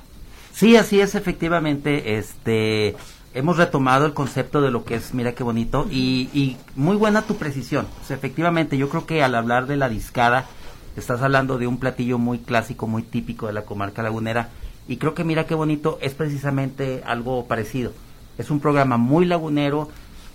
[0.52, 2.18] Sí, así es, efectivamente.
[2.18, 2.96] Este,
[3.36, 7.22] hemos retomado el concepto de lo que es, mira qué bonito, y, y muy buena
[7.22, 7.86] tu precisión.
[8.10, 10.46] Efectivamente, yo creo que al hablar de la discada,
[10.98, 14.50] estás hablando de un platillo muy clásico, muy típico de la comarca lagunera,
[14.88, 17.92] y creo que mira qué bonito es precisamente algo parecido.
[18.40, 19.90] Es un programa muy lagunero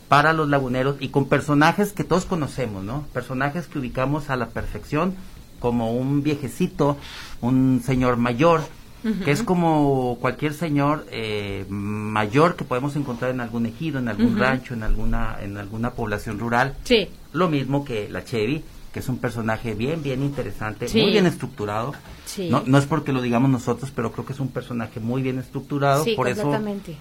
[0.08, 3.04] para los laguneros y con personajes que todos conocemos, ¿no?
[3.12, 5.14] Personajes que ubicamos a la perfección,
[5.60, 6.96] como un viejecito,
[7.40, 8.62] un señor mayor,
[9.24, 14.38] que es como cualquier señor eh, mayor que podemos encontrar en algún ejido, en algún
[14.38, 16.76] rancho, en alguna en alguna población rural.
[16.84, 17.08] Sí.
[17.32, 21.00] Lo mismo que la Chevy, que es un personaje bien bien interesante, Sí.
[21.00, 21.94] muy bien estructurado.
[22.26, 22.48] Sí.
[22.50, 25.38] No, no es porque lo digamos nosotros, pero creo que es un personaje muy bien
[25.38, 26.52] estructurado, Sí, por eso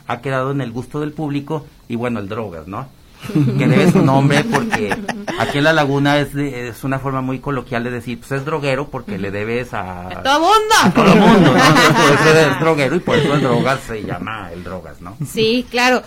[0.07, 2.87] ha quedado en el gusto del público y bueno, el drogas, ¿no?
[3.33, 4.95] Que debe su nombre porque
[5.39, 8.45] aquí en la laguna es, de- es una forma muy coloquial de decir, pues es
[8.45, 10.75] droguero porque le debes a, ¡Todo mundo!
[10.83, 11.57] a todo el mundo, ¿no?
[11.65, 15.15] Entonces, por eso es droguero y por eso el drogas se llama el drogas, ¿no?
[15.31, 16.01] Sí, claro.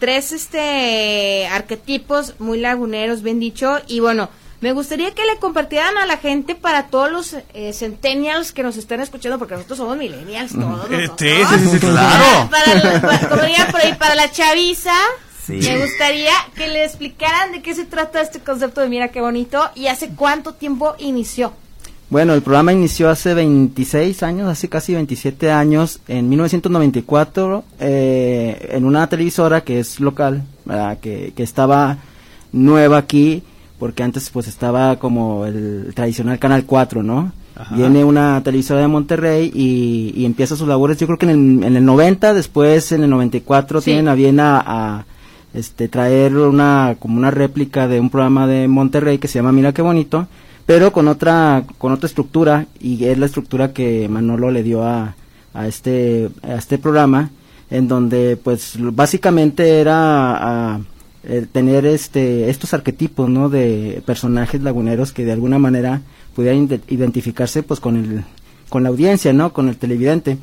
[0.00, 3.78] Tres este arquetipos muy laguneros, bien dicho.
[3.86, 4.28] Y bueno,
[4.60, 8.76] me gustaría que le compartieran a la gente para todos los eh, centennials que nos
[8.76, 10.90] están escuchando, porque nosotros somos millennials todos.
[10.90, 11.16] Eh, nosotros.
[11.20, 12.50] sí, sí, sí, sí, claro.
[12.50, 14.94] Para, la- para- como dirían por ahí, para la chaviza.
[15.48, 15.58] Sí.
[15.68, 19.58] Me gustaría que le explicaran de qué se trata este concepto de Mira qué bonito
[19.74, 21.52] y hace cuánto tiempo inició.
[22.10, 28.84] Bueno, el programa inició hace 26 años, hace casi 27 años, en 1994, eh, en
[28.84, 30.98] una televisora que es local, ¿verdad?
[31.00, 31.98] que, que estaba
[32.52, 33.42] nueva aquí,
[33.78, 37.32] porque antes pues estaba como el tradicional Canal 4, ¿no?
[37.56, 37.74] Ajá.
[37.76, 41.64] Viene una televisora de Monterrey y, y empieza sus labores, yo creo que en el,
[41.64, 43.84] en el 90, después en el 94 Sí.
[43.86, 45.04] tienen a bien a, a,
[45.58, 49.72] este, traer una, como una réplica de un programa de Monterrey que se llama Mira
[49.72, 50.26] qué bonito,
[50.66, 55.14] pero con otra, con otra estructura y es la estructura que Manolo le dio a,
[55.54, 57.30] a este, a este programa,
[57.70, 60.80] en donde pues básicamente era a,
[61.24, 63.48] eh, tener este, estos arquetipos, ¿no?
[63.48, 66.00] De personajes laguneros que de alguna manera
[66.34, 68.24] pudieran ide- identificarse pues con el,
[68.68, 69.52] con la audiencia, ¿no?
[69.52, 70.38] Con el televidente.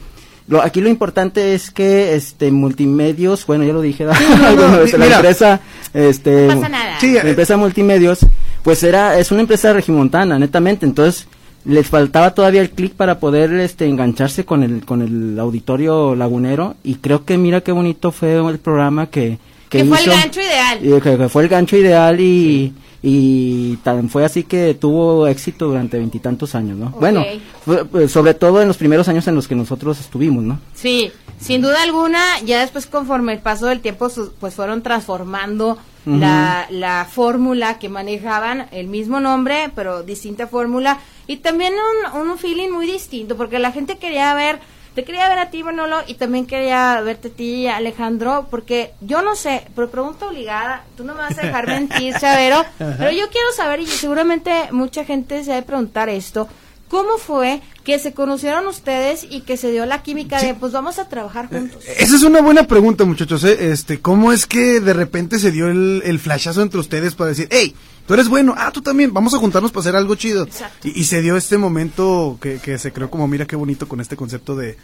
[0.48, 4.82] Lo, aquí lo importante es que este multimedios, bueno ya lo dije, no, no, Bueno,
[4.84, 5.16] este, la mira.
[5.18, 5.60] empresa,
[5.94, 7.00] este, No pasa nada.
[7.00, 8.20] Sí, la eh, empresa multimedios,
[8.64, 11.28] pues era es una empresa regimontana, netamente, entonces
[11.66, 16.76] les faltaba todavía el clic para poder este engancharse con el con el auditorio lagunero
[16.84, 20.80] y creo que mira qué bonito fue el programa que Que fue el gancho ideal.
[20.84, 22.72] y que, que fue el gancho ideal y
[23.08, 26.90] y tan fue así que tuvo éxito durante veintitantos años, ¿no?
[26.90, 27.24] Bueno,
[27.64, 30.60] fue- pues, sobre todo en los primeros años en los que nosotros estuvimos, ¿no?
[30.74, 36.68] Sí, sin duda alguna, ya después conforme el paso del tiempo, pues fueron transformando la,
[36.70, 41.74] la fórmula que manejaban, el mismo nombre, pero distinta fórmula, y también
[42.14, 44.60] un, un feeling muy distinto, porque la gente quería ver,
[44.96, 49.22] te quería ver a ti, Manolo, y también quería verte a ti, Alejandro, porque yo
[49.22, 53.30] no sé, pero pregunta obligada, tú no me vas a dejar mentir, Chavero, pero yo
[53.30, 56.48] quiero saber, y seguramente mucha gente se va a preguntar esto,
[56.88, 61.00] ¿cómo fue que se conocieron ustedes y que se dio la química de, pues vamos
[61.00, 61.84] a trabajar juntos?
[61.86, 63.44] Esa es una buena pregunta, muchachos.
[63.44, 63.72] ¿eh?
[63.72, 67.48] Este, ¿Cómo es que de repente se dio el, el flashazo entre ustedes para decir,
[67.52, 67.76] hey,
[68.08, 70.48] tú eres bueno, ah, tú también, vamos a juntarnos para hacer algo chido?
[70.84, 74.02] Y, y se dio este momento que, que se creó como, mira qué bonito con
[74.02, 74.78] este concepto de,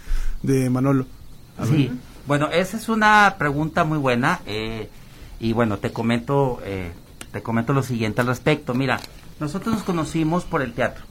[0.43, 1.05] de Manolo.
[1.57, 1.75] A ver.
[1.75, 1.91] Sí,
[2.27, 4.89] bueno, esa es una pregunta muy buena eh,
[5.39, 6.91] y bueno, te comento, eh,
[7.31, 8.73] te comento lo siguiente al respecto.
[8.73, 8.99] Mira,
[9.39, 11.03] nosotros nos conocimos por el teatro.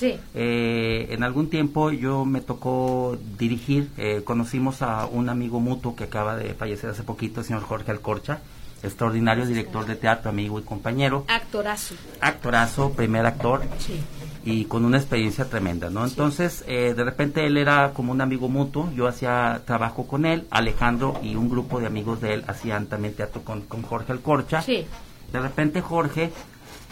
[0.00, 0.18] Sí.
[0.34, 6.04] Eh, en algún tiempo yo me tocó dirigir, eh, conocimos a un amigo mutuo que
[6.04, 8.38] acaba de fallecer hace poquito, el señor Jorge Alcorcha,
[8.82, 11.94] extraordinario director de teatro, amigo y compañero, Actorazo.
[12.22, 14.00] actorazo, primer actor Sí.
[14.42, 16.02] y con una experiencia tremenda, ¿no?
[16.06, 20.46] Entonces, eh, de repente él era como un amigo mutuo, yo hacía trabajo con él,
[20.50, 24.62] Alejandro y un grupo de amigos de él hacían también teatro con, con Jorge Alcorcha.
[24.62, 24.86] Sí.
[25.30, 26.32] De repente Jorge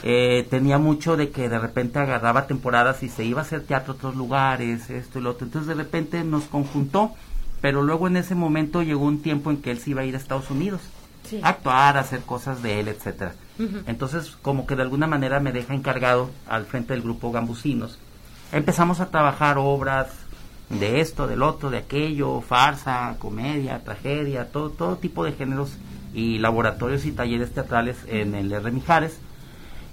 [0.02, 3.92] eh, tenía mucho de que de repente agarraba temporadas y se iba a hacer teatro
[3.92, 5.46] a otros lugares, esto y lo otro.
[5.46, 7.12] Entonces de repente nos conjuntó,
[7.60, 10.14] pero luego en ese momento llegó un tiempo en que él se iba a ir
[10.14, 10.80] a Estados Unidos,
[11.24, 11.40] Sí.
[11.42, 13.34] a actuar, a hacer cosas de él, etcétera.
[13.86, 17.98] Entonces como que de alguna manera me deja encargado al frente del grupo Gambusinos.
[18.52, 20.08] Empezamos a trabajar obras
[20.70, 25.72] de esto, del otro, de aquello, farsa, comedia, tragedia, todo, todo tipo de géneros
[26.14, 28.70] y laboratorios y talleres teatrales en el R.
[28.70, 29.18] Mijares.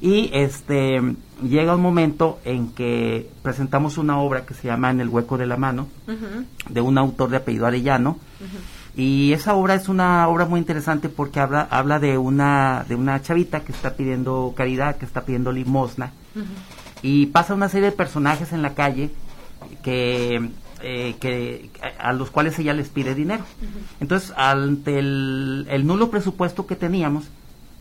[0.02, 1.02] Y este
[1.43, 5.46] llega un momento en que presentamos una obra que se llama En el hueco de
[5.46, 5.88] la mano,
[6.70, 8.18] de un autor de apellido Arellano.
[8.98, 13.22] Y esa obra es una obra muy interesante porque habla, habla de una, de una
[13.22, 16.12] chavita que está pidiendo caridad, que está pidiendo limosna.
[17.02, 19.12] Y pasa una serie de personajes en la calle
[19.84, 20.50] que,
[20.82, 21.70] eh, que
[22.00, 23.43] a, a los cuales ella les pide dinero.
[24.00, 27.26] Entonces, ante el, el nulo presupuesto que teníamos,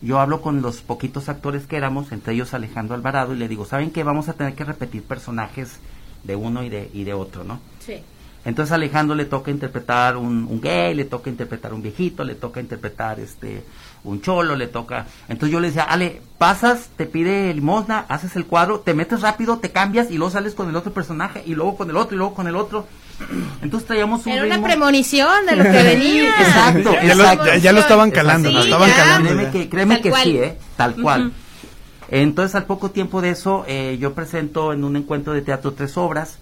[0.05, 3.65] yo hablo con los poquitos actores que éramos, entre ellos Alejandro Alvarado, y le digo,
[3.65, 4.03] ¿saben qué?
[4.03, 5.79] Vamos a tener que repetir personajes
[6.23, 7.59] de uno y de, y de otro, ¿no?
[7.79, 8.01] Sí.
[8.45, 12.35] Entonces a Alejandro le toca interpretar un, un gay, le toca interpretar un viejito, le
[12.35, 13.63] toca interpretar este
[14.03, 15.07] un cholo, le toca.
[15.27, 19.57] Entonces yo le decía, Ale, pasas, te pide limosna, haces el cuadro, te metes rápido,
[19.57, 22.19] te cambias y luego sales con el otro personaje y luego con el otro y
[22.19, 22.85] luego con el otro.
[23.61, 26.29] Entonces traíamos un Era una premonición de lo que venía.
[26.39, 27.45] Exacto, ya lo- premonición.
[27.45, 28.95] ya- ya lo estaban calando, Sí, lo estaban ya.
[28.95, 30.57] calando Créeme que, créeme sí, ¿eh?
[30.75, 31.31] Tal cual.
[32.09, 35.97] Entonces, al poco tiempo de eso, eh, yo presento en un encuentro de teatro tres
[35.97, 36.37] obras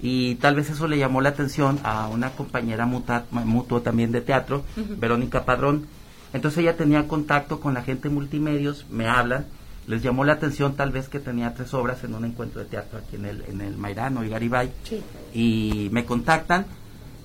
[0.00, 4.20] y tal vez eso le llamó la atención a una compañera muta, mutua también de
[4.20, 4.62] teatro.
[4.76, 5.86] Verónica Padrón.
[6.32, 9.46] Entonces ella tenía contacto con la gente de multimedios, me hablan,
[9.90, 12.98] les llamó la atención tal vez que tenía tres obras en un encuentro de teatro
[12.98, 15.02] aquí en el, en el Mairano y Garibay Sí.
[15.34, 16.64] y me contactan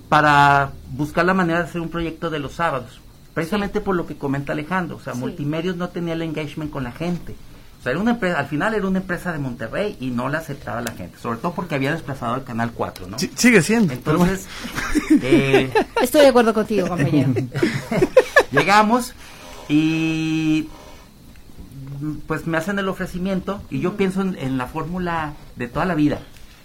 [0.09, 2.99] para buscar la manera de hacer un proyecto de los sábados.
[3.33, 5.19] Precisamente por lo que comenta Alejandro, o sea, Sí.
[5.19, 7.35] Multimedios no tenía el engagement con la gente.
[7.79, 10.39] O sea, era una empresa, al final era una empresa de Monterrey y no la
[10.39, 13.17] aceptaba la gente, sobre todo porque había desplazado el Canal 4, ¿no?
[13.19, 13.93] Sigue siendo.
[13.95, 14.23] bueno.
[14.23, 14.47] Entonces,
[15.21, 17.31] eh, Estoy de acuerdo contigo, compañero.
[18.51, 19.13] llegamos
[19.69, 20.67] y
[22.27, 25.95] pues me hacen el ofrecimiento y yo pienso en, en la fórmula de toda la
[25.95, 26.19] vida,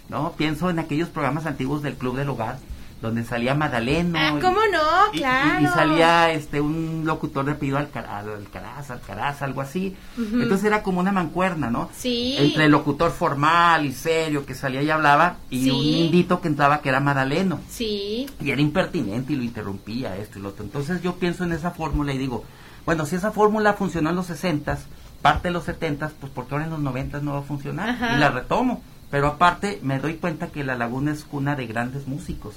[0.09, 0.33] ¿no?
[0.33, 2.57] Pienso en aquellos programas antiguos del Club del Hogar
[3.01, 5.11] donde salía Madaleno Ah, y- ¿cómo no?
[5.11, 5.63] y, y- Claro.
[5.63, 9.95] y salía este un locutor de apellido Alca- Alcaraz, Alcaraz, algo así.
[10.19, 11.89] Entonces era como una mancuerna, ¿no?
[11.97, 12.35] Sí.
[12.37, 15.71] Entre el locutor formal y serio que salía y hablaba y Sí.
[15.71, 18.27] un indito que entraba que era Madaleno Sí.
[18.39, 20.63] y era impertinente y lo interrumpía esto y lo otro.
[20.63, 22.43] Entonces yo pienso en esa fórmula y digo,
[22.85, 24.77] bueno, si esa fórmula funcionó en los 60
[25.21, 28.15] parte de los 70 pues porque ahora en los 90 no va a funcionar Ajá.
[28.15, 28.81] y la retomo.
[29.09, 32.53] Pero aparte me doy cuenta que La Laguna es cuna de grandes músicos.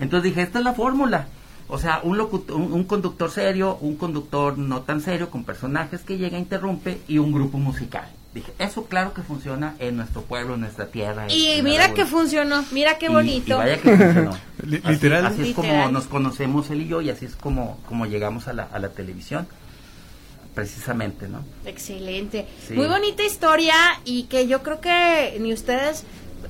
[0.00, 1.26] Entonces dije, esta es la fórmula.
[1.66, 6.02] O sea, un, locutor, un, un conductor serio, un conductor no tan serio, con personajes
[6.02, 8.04] que llega, interrumpe y un grupo musical.
[8.34, 11.24] Dije, eso claro que funciona en nuestro pueblo, en nuestra tierra.
[11.24, 13.54] en- Y en mira que funcionó, mira qué bonito.
[13.54, 14.30] Y, vaya que funcionó.
[14.62, 15.26] Así- literal.
[15.26, 18.52] Así, es como nos conocemos él y yo y así es como, como llegamos a
[18.52, 19.46] la, a la televisión.
[20.54, 21.44] Precisamente, ¿no?
[21.66, 22.46] Excelente.
[22.68, 22.74] Sí.
[22.74, 23.74] Muy bonita historia
[24.04, 26.04] y que yo creo que ni ustedes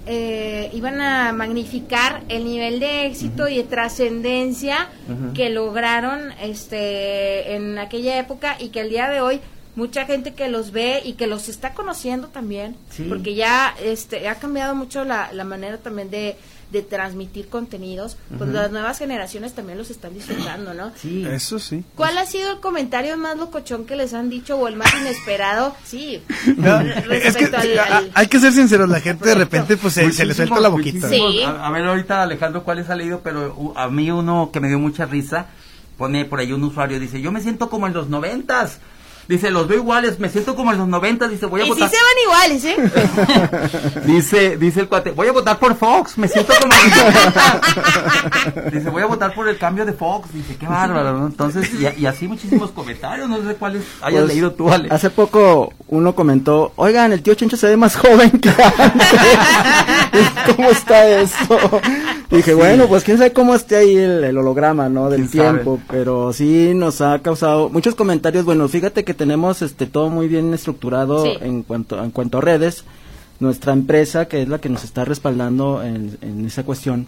[0.06, 4.88] eh, iban a magnificar el nivel de éxito y de trascendencia
[5.34, 9.40] que lograron este en aquella época y que el día de hoy
[9.76, 13.06] mucha gente que los ve y que los está conociendo también Sí.
[13.08, 16.36] porque ya este ha cambiado mucho la, la manera también de,
[16.74, 20.92] de transmitir contenidos, pues las nuevas generaciones también los están disfrutando, ¿no?
[21.30, 21.82] Eso sí.
[21.96, 25.74] ¿Cuál ha sido el comentario más locochón que les han dicho o el más inesperado?
[25.84, 26.22] Sí,
[26.58, 30.12] No, respecto es que al- hay que ser sinceros, la gente de repente pues se,
[30.12, 31.08] se le suelta la boquita.
[31.08, 31.42] Sí.
[31.42, 34.68] A, a ver ahorita Alejandro cuáles ha leído, pero uh, a mí uno que me
[34.68, 35.46] dio mucha risa,
[35.96, 38.80] pone por ahí un usuario, dice, yo me siento como en los noventas.
[39.26, 41.72] Dice, los veo iguales, me siento como en los noventas, dice, voy a y sí
[41.72, 41.88] votar.
[41.90, 44.00] se van iguales, ¿eh?
[44.04, 46.74] Dice, dice el cuate, voy a votar por Fox, me siento como...
[48.72, 51.26] dice, voy a votar por el cambio de Fox, dice, qué bárbaro, ¿no?
[51.26, 54.88] Entonces, y, y así muchísimos comentarios, no sé cuáles hayas Pues, leído tú, Ale.
[54.90, 59.08] Hace poco uno comentó, oigan, el tío Chencho se ve más joven que antes.
[60.56, 61.80] ¿Cómo está eso?
[62.34, 65.08] Dije, bueno, pues quién sabe cómo esté ahí el, el holograma, ¿no?
[65.10, 68.44] Del tiempo, pero sí nos ha causado muchos comentarios.
[68.44, 71.32] Bueno, fíjate que tenemos este todo muy bien estructurado Sí.
[71.40, 72.84] en cuanto en cuanto a redes.
[73.40, 77.06] Nuestra empresa, que es la que nos está respaldando en, en esa cuestión,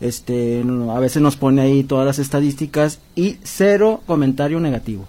[0.00, 5.06] este, a veces nos pone ahí todas las estadísticas y cero comentario negativo.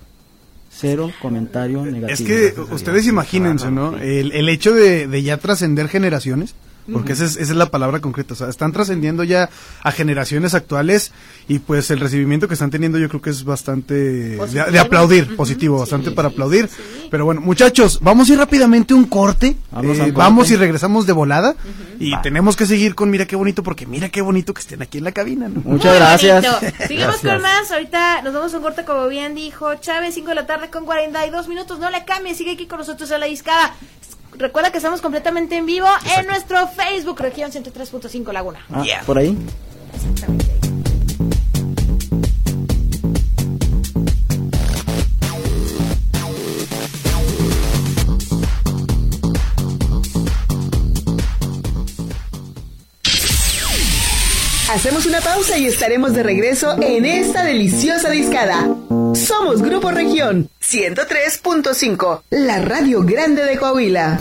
[0.70, 2.07] Cero comentario negativo.
[2.09, 3.97] Es que ustedes imagínense, ¿no?
[3.97, 6.53] El, el hecho de, de ya trascender generaciones,
[6.91, 9.49] porque esa, es, esa es la palabra concreta, o sea, están trascendiendo ya
[9.84, 11.11] a generaciones actuales
[11.47, 15.79] y pues el recibimiento que están teniendo yo creo que es bastante de, aplaudir, positivo,
[15.79, 16.69] bastante para aplaudir.
[17.09, 20.43] Pero bueno, muchachos, vamos a ir rápidamente a un corte, Vamos eh, a un vamos
[20.43, 20.53] corte.
[20.53, 21.55] y regresamos de volada
[21.99, 24.99] y tenemos que seguir con Mira qué bonito, porque mira qué bonito que estén aquí
[24.99, 25.61] en la cabina, ¿no?
[25.65, 26.45] Muchas Muy gracias.
[26.88, 27.34] Seguimos Gracias.
[27.34, 27.71] con más.
[27.71, 30.86] Ahorita nos vamos a un corte, como bien dijo Chávez, 5 de la tarde con
[30.86, 31.79] 42 minutos.
[31.79, 33.75] No le cambie, sigue aquí con nosotros a la discada.
[34.34, 38.65] Recuerda que estamos completamente en vivo en nuestro Facebook, región 103.5 Laguna.
[38.71, 39.38] Ah, por ahí.
[54.73, 58.73] Hacemos una pausa y estaremos de regreso en esta deliciosa discada.
[59.14, 64.20] Somos Grupo Región 103.5, la radio grande de Coahuila.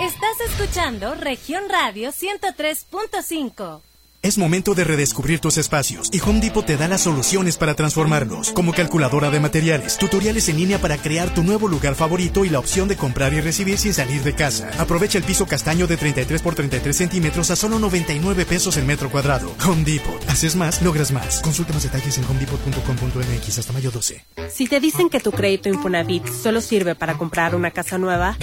[0.00, 3.80] Estás escuchando Región Radio 103.5.
[4.24, 8.52] Es momento de redescubrir tus espacios y Home Depot te da las soluciones para transformarlos,
[8.52, 12.58] como calculadora de materiales, tutoriales en línea para crear tu nuevo lugar favorito y la
[12.58, 14.70] opción de comprar y recibir sin salir de casa.
[14.78, 19.10] Aprovecha el piso castaño de 33 por 33 centímetros a solo 99 pesos el metro
[19.10, 19.54] cuadrado.
[19.62, 20.18] Home Depot.
[20.26, 21.42] Haces más, logras más.
[21.42, 24.24] Consulta más detalles en homedepot.com.mx hasta mayo 12.
[24.48, 28.38] Si te dicen que tu crédito Infonavit solo sirve para comprar una casa nueva,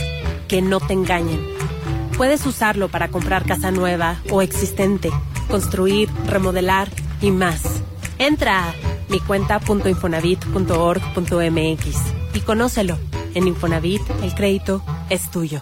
[0.47, 1.43] que no te engañen.
[2.17, 5.09] Puedes usarlo para comprar casa nueva o existente,
[5.51, 6.89] construir, remodelar
[7.21, 7.61] y más.
[8.17, 8.73] Entra a
[9.09, 11.97] micuenta.infonavit.org.mx
[12.33, 12.97] y conócelo.
[13.35, 15.61] En Infonavit, el crédito es tuyo.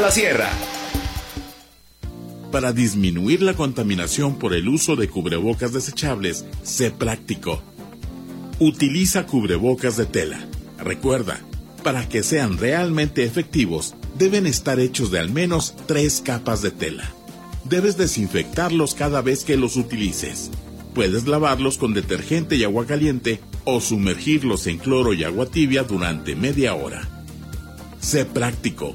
[0.00, 0.48] La Sierra.
[2.52, 7.60] Para disminuir la contaminación por el uso de cubrebocas desechables, sé práctico.
[8.60, 10.46] Utiliza cubrebocas de tela.
[10.78, 11.40] Recuerda,
[11.82, 17.12] para que sean realmente efectivos, deben estar hechos de al menos tres capas de tela.
[17.64, 20.50] Debes desinfectarlos cada vez que los utilices.
[20.94, 26.36] Puedes lavarlos con detergente y agua caliente o sumergirlos en cloro y agua tibia durante
[26.36, 27.08] media hora.
[28.00, 28.94] Sé práctico.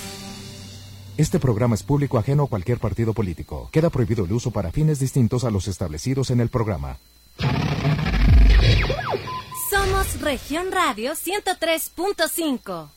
[1.21, 3.69] Este programa es público ajeno a cualquier partido político.
[3.71, 6.97] Queda prohibido el uso para fines distintos a los establecidos en el programa.
[9.69, 12.89] Somos Región Radio 103.5.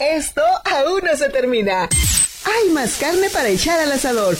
[0.00, 1.82] Esto aún no se termina.
[1.82, 4.38] Hay más carne para echar al asador.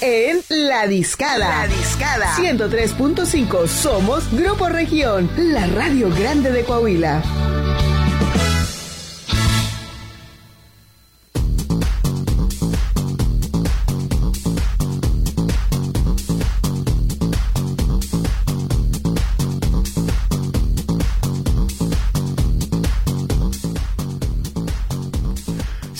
[0.00, 1.66] En La Discada.
[1.66, 2.36] La Discada.
[2.36, 3.68] 103.5.
[3.68, 7.22] Somos Grupo Región, la radio grande de Coahuila.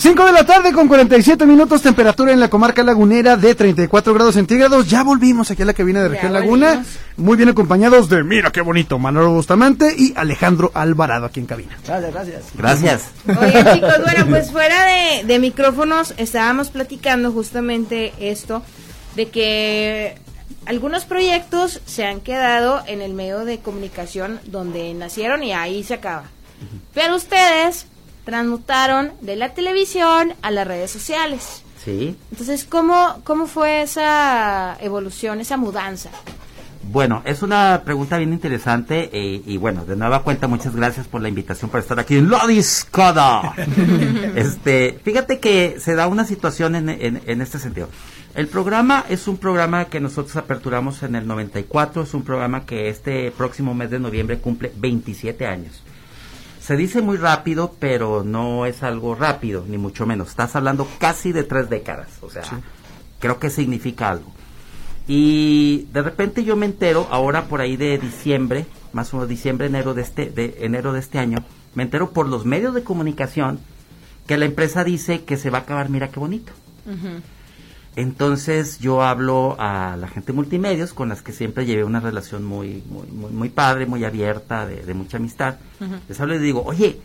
[0.05, 4.35] Cinco de la tarde con 47 minutos, temperatura en la comarca lagunera de 34 grados
[4.35, 4.87] centígrados.
[4.87, 6.85] Ya volvimos aquí a la cabina de Región Laguna,
[7.17, 11.79] muy bien acompañados de, mira qué bonito, Manolo Bustamante y Alejandro Alvarado aquí en cabina.
[11.87, 12.43] Gracias, gracias.
[12.53, 13.11] Gracias.
[13.27, 18.61] Oye, chicos, bueno, pues fuera de, de micrófonos estábamos platicando justamente esto,
[19.15, 20.19] de que
[20.67, 25.95] algunos proyectos se han quedado en el medio de comunicación donde nacieron y ahí se
[25.95, 26.25] acaba.
[26.93, 27.87] Pero ustedes
[28.25, 31.63] transmutaron de la televisión a las redes sociales.
[31.83, 32.17] Sí.
[32.31, 36.09] Entonces, ¿cómo, cómo fue esa evolución, esa mudanza?
[36.91, 41.21] Bueno, es una pregunta bien interesante eh, y bueno, de nueva cuenta muchas gracias por
[41.21, 43.53] la invitación para estar aquí en La Discada.
[44.35, 47.89] este, fíjate que se da una situación en, en, en este sentido.
[48.35, 52.89] El programa es un programa que nosotros aperturamos en el 94, es un programa que
[52.89, 55.81] este próximo mes de noviembre cumple 27 años.
[56.65, 60.29] Se dice muy rápido, pero no es algo rápido, ni mucho menos.
[60.29, 62.41] Estás hablando casi de tres décadas, o sea,
[63.19, 64.31] creo que significa algo.
[65.07, 69.67] Y de repente yo me entero, ahora por ahí de diciembre, más o menos diciembre,
[69.67, 71.37] enero de este, de enero de este año,
[71.75, 73.59] me entero por los medios de comunicación
[74.25, 76.51] que la empresa dice que se va a acabar, mira qué bonito.
[77.95, 82.83] Entonces yo hablo a la gente multimedios con las que siempre llevé una relación muy,
[82.89, 85.55] muy, muy, muy padre, muy abierta, de, de mucha amistad.
[86.09, 86.99] Les hablo y digo, oye,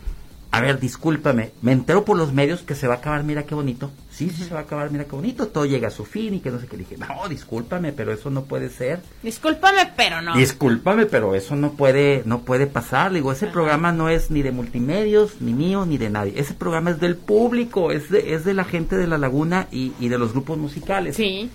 [0.51, 3.55] a ver, discúlpame, me entero por los medios que se va a acabar, mira qué
[3.55, 3.89] bonito.
[4.11, 6.39] Sí, sí, se va a acabar, mira qué bonito, todo llega a su fin y
[6.41, 6.75] que no sé qué.
[6.75, 8.99] Le dije, no, discúlpame, pero eso no puede ser.
[9.23, 10.35] Discúlpame, pero no.
[10.35, 13.13] Discúlpame, pero eso no puede, no puede pasar.
[13.13, 16.33] Le digo, ese programa no es ni de multimedios, ni mío, ni de nadie.
[16.35, 19.93] Ese programa es del público, es de, es de la gente de la laguna y,
[20.01, 21.15] y de los grupos musicales.
[21.15, 21.49] Sí.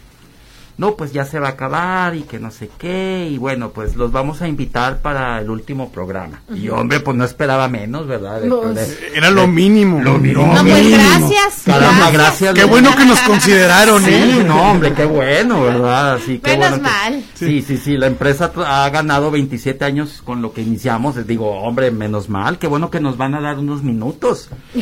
[0.78, 3.28] No, pues ya se va a acabar y que no sé qué.
[3.30, 6.42] Y bueno, pues los vamos a invitar para el último programa.
[6.54, 8.42] Y hombre, pues no esperaba menos, ¿verdad?
[8.42, 10.02] De- No, de- Era lo mínimo.
[10.02, 10.52] Lo mínimo.
[10.54, 11.62] No, pues gracias.
[11.64, 12.52] Caramba, gracias.
[12.54, 14.44] Qué bueno que nos consideraron, Sí, ¿eh?
[14.46, 16.18] no, hombre, qué bueno, ¿verdad?
[16.24, 17.24] Sí, qué Menos bueno que- mal.
[17.34, 21.16] Sí, sí, sí, la empresa ha ganado 27 años con lo que iniciamos.
[21.16, 24.50] Les digo, hombre, menos mal, qué bueno que nos van a dar unos minutos.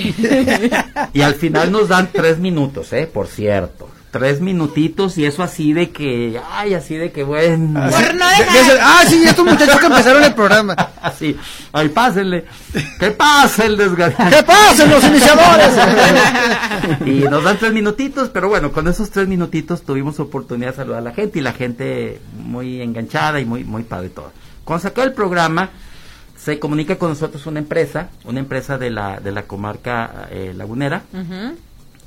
[1.13, 3.09] Y al final nos dan tres minutos, ¿eh?
[3.13, 3.89] Por cierto.
[4.15, 7.81] Tres minutitos y eso así de que, ay, así de que bueno.
[7.91, 10.75] Por no De- de ese- ah, sí, estos muchachos que empezaron el programa.
[11.03, 11.37] Así,
[11.73, 12.45] ay, pásenle.
[13.01, 14.31] ¿Qué pasa el desgraciado?
[14.31, 15.69] ¡Que pasen los iniciadores!
[17.07, 21.01] y nos dan tres minutitos, pero bueno, con esos tres minutitos tuvimos oportunidad de saludar
[21.01, 24.31] a la gente y la gente muy enganchada y muy, muy padre todo.
[24.65, 25.71] Cuando acaba el programa,
[26.39, 31.03] se comunica con nosotros una empresa, una empresa de la, de la comarca eh, lagunera,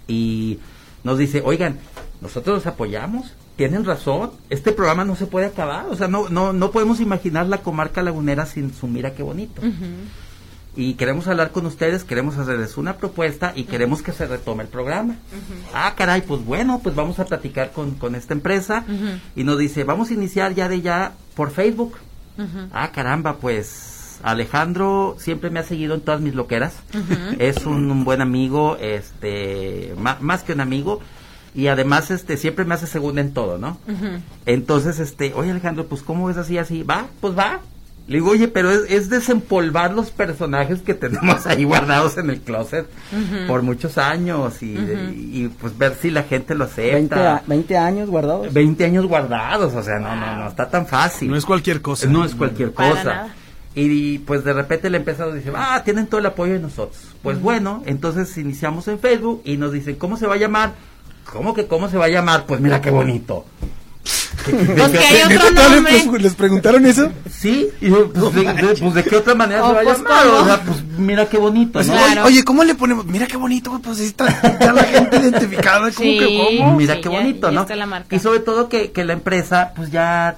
[0.07, 0.57] y
[1.07, 1.79] nos dice, oigan,
[2.19, 6.51] nosotros los apoyamos, tienen razón, este programa no se puede acabar, o sea, no, no,
[6.51, 9.61] no podemos imaginar la comarca lagunera sin su mira qué bonito.
[10.75, 14.69] Y queremos hablar con ustedes, queremos hacerles una propuesta y queremos que se retome el
[14.69, 15.15] programa.
[15.73, 18.83] Ah, caray, pues bueno, pues vamos a platicar con, con esta empresa
[19.33, 21.95] y nos dice, vamos a iniciar ya de ya por Facebook.
[22.73, 26.75] Ah, caramba, pues Alejandro siempre me ha seguido en todas mis loqueras.
[27.39, 30.99] Es un, un buen amigo, este, más que un amigo.
[31.55, 33.79] Y además, este, siempre me hace segunda en todo, ¿no?
[34.45, 36.83] Entonces, este, oye Alejandro, pues ¿cómo es así, así?
[36.83, 37.61] Va, pues va.
[38.07, 42.39] Le digo, oye, pero es, es desempolvar los personajes que tenemos ahí guardados en el
[42.39, 42.87] closet
[43.49, 47.35] por muchos años y, y, y, pues ver si la gente lo 20, acepta.
[47.37, 48.53] a- 20 años guardados.
[48.53, 51.29] 20 años guardados, o sea, no, no, no, está tan fácil.
[51.29, 52.07] No es cualquier cosa.
[52.07, 53.27] No es cualquier Para cosa.
[53.79, 56.97] Y, pues de repente la empresa nos dice, ah, tienen todo el apoyo de nosotros.
[57.21, 60.73] Pues bueno, entonces iniciamos en Facebook y nos dicen, ¿cómo se va a llamar?
[61.31, 62.45] ¿Cómo que cómo se va a llamar?
[62.47, 63.45] Pues mira qué bonito.
[64.45, 65.91] Pues que hay otro ¿Neta todavía nombre.
[65.91, 67.11] les, les preguntaron eso?
[67.29, 69.97] Sí, y pues, de, de- pues, ¿de qué otra manera Oh, se va a pues,
[69.97, 70.23] llamar?
[70.25, 70.37] ¿cómo?
[70.37, 71.93] O sea, pues mira qué bonito, Pues, ¿no?
[71.95, 73.05] oye, oye, ¿cómo le ponemos?
[73.05, 75.79] Mira qué bonito, pues está, está la gente identificada.
[75.91, 76.17] ¿Cómo Sí.
[76.19, 76.77] que cómo?
[76.77, 77.61] Mira Sí, qué ya- bonito, ya ¿no?
[77.63, 78.15] está la marca.
[78.15, 80.37] Y sobre todo que, que la empresa, pues ya,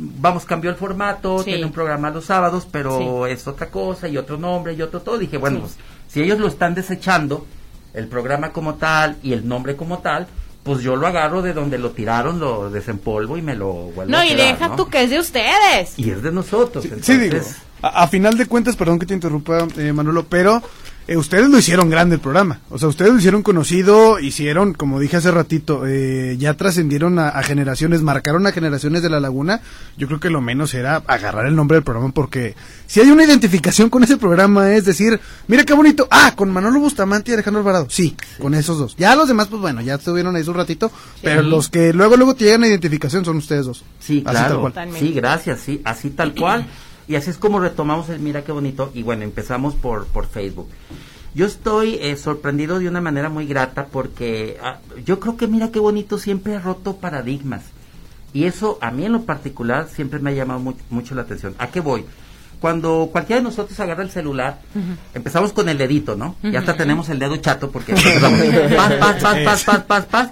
[0.00, 1.46] vamos, cambió el formato, Sí.
[1.50, 5.18] tiene un programa los sábados, pero es otra cosa y otro nombre y otro todo.
[5.18, 5.76] Dije, bueno, pues
[6.08, 7.46] si ellos lo están desechando,
[7.92, 10.26] el programa como tal y el nombre como tal,
[10.62, 14.18] pues yo lo agarro de donde lo tiraron, lo desempolvo y me lo vuelvo No,
[14.18, 14.76] a y quedar, deja ¿no?
[14.76, 15.98] tú que es de ustedes.
[15.98, 16.84] Y es de nosotros.
[16.84, 20.62] Sí, digo, entonces- a, a final de cuentas, perdón que te interrumpa, eh, Manolo, pero
[21.10, 22.60] eh, ustedes lo hicieron grande el programa.
[22.70, 27.30] O sea, ustedes lo hicieron conocido, hicieron, como dije hace ratito, eh, ya trascendieron a,
[27.30, 29.60] a generaciones, marcaron a generaciones de la laguna.
[29.96, 32.54] Yo creo que lo menos era agarrar el nombre del programa, porque
[32.86, 36.78] si hay una identificación con ese programa, es decir, mira qué bonito, ah, con Manolo
[36.78, 37.86] Bustamante y Alejandro Alvarado.
[37.90, 38.94] Sí, con esos dos.
[38.96, 40.92] Ya los demás, pues bueno, ya estuvieron ahí un ratito,
[41.22, 43.82] pero los que luego, luego te llegan a identificación son ustedes dos.
[43.98, 44.60] Sí, Así tal claro.
[44.60, 44.88] cual.
[44.96, 46.66] Sí, gracias, sí, así tal cual.
[47.10, 48.90] Y así es como retomamos el Mira qué bonito.
[48.94, 50.68] Y bueno, empezamos por, por Facebook.
[51.34, 55.70] Yo estoy eh, sorprendido de una manera muy grata porque ah, yo creo que Mira
[55.72, 57.62] qué bonito siempre ha roto paradigmas.
[58.32, 61.54] Y eso a mí en lo particular siempre me ha llamado mu- mucho la atención.
[61.58, 62.04] ¿A qué voy?
[62.60, 64.60] Cuando cualquiera de nosotros agarra el celular,
[65.14, 66.36] empezamos con el dedito, ¿no?
[66.44, 68.40] Y hasta tenemos el dedo chato porque empezamos,
[68.76, 70.30] paz, paz, paz, paz, paz, paz, paz.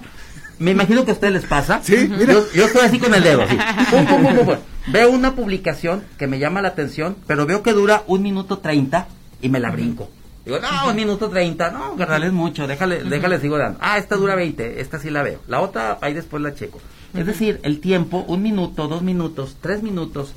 [0.59, 1.81] Me imagino que a ustedes les pasa.
[1.83, 2.33] Sí, mira.
[2.33, 3.41] Yo, yo estoy así con el dedo.
[3.41, 3.57] así.
[3.91, 4.55] Pum, pum, pum, pum, pum.
[4.91, 9.07] Veo una publicación que me llama la atención, pero veo que dura un minuto treinta
[9.41, 10.09] y me la brinco.
[10.45, 13.77] Digo, no, un minuto treinta, no, carnal, es mucho, déjale, déjale, sigo dando.
[13.81, 15.41] Ah, esta dura 20, esta sí la veo.
[15.47, 16.79] La otra, ahí después la checo.
[17.13, 20.33] Es decir, el tiempo, un minuto, dos minutos, tres minutos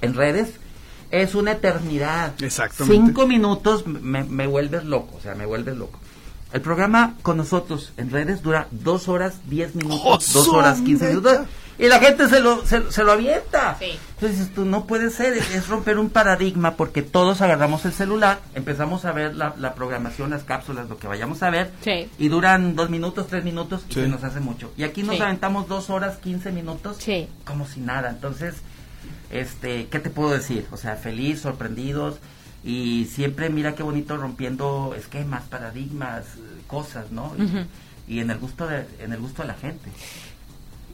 [0.00, 0.54] en redes,
[1.10, 2.32] es una eternidad.
[2.42, 2.96] Exactamente.
[2.96, 5.98] Cinco minutos me, me vuelves loco, o sea, me vuelves loco.
[6.52, 11.40] El programa con nosotros en redes dura dos horas, diez minutos, dos horas, quince minutos.
[11.82, 13.76] Y la gente se lo, se, se lo avienta.
[14.14, 19.04] Entonces tú, no puede ser, es, romper un paradigma porque todos agarramos el celular, empezamos
[19.04, 22.08] a ver la, la programación, las cápsulas, lo que vayamos a ver, Sí.
[22.18, 24.00] y duran dos minutos, tres minutos, y Sí.
[24.02, 24.72] se nos hace mucho.
[24.76, 25.22] Y aquí nos Sí.
[25.22, 26.98] aventamos dos horas, quince minutos,
[27.44, 28.10] como si nada.
[28.10, 28.54] Entonces,
[29.32, 30.66] este, ¿qué te puedo decir?
[30.70, 32.18] O sea, feliz, sorprendidos,
[32.62, 36.26] y siempre mira qué bonito rompiendo esquemas, paradigmas,
[36.68, 37.32] cosas, ¿no?
[38.06, 39.90] Y en el gusto de, en el gusto de la gente.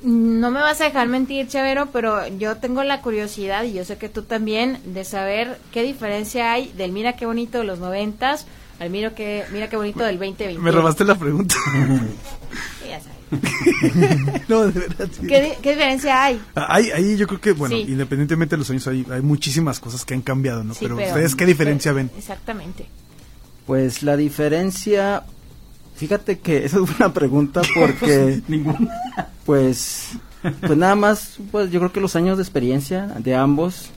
[0.03, 3.96] No me vas a dejar mentir, Chavero, pero yo tengo la curiosidad, y yo sé
[3.99, 8.46] que tú también, de saber qué diferencia hay del Mira qué bonito de los noventas
[8.78, 10.62] al Mira qué, mira qué bonito del 2020.
[10.62, 11.57] Me robaste la pregunta.
[12.88, 13.18] Ya sabes.
[14.49, 15.09] no, de verdad.
[15.12, 15.26] sí.
[15.26, 16.40] ¿Qué, di- qué diferencia hay?
[16.55, 17.82] Ahí, ahí yo creo que, bueno, Sí.
[17.88, 20.74] independientemente de los años, hay, hay muchísimas cosas que han cambiado, ¿no?
[20.74, 22.09] Sí, pero, pero- ¿ustedes qué diferencia ven?
[22.16, 22.86] Exactamente.
[23.66, 25.24] Pues la diferencia,
[25.99, 29.28] fíjate que esa es una pregunta porque ninguna.
[29.44, 30.11] Pues
[30.61, 33.90] pues nada más pues yo creo que los años de experiencia de ambos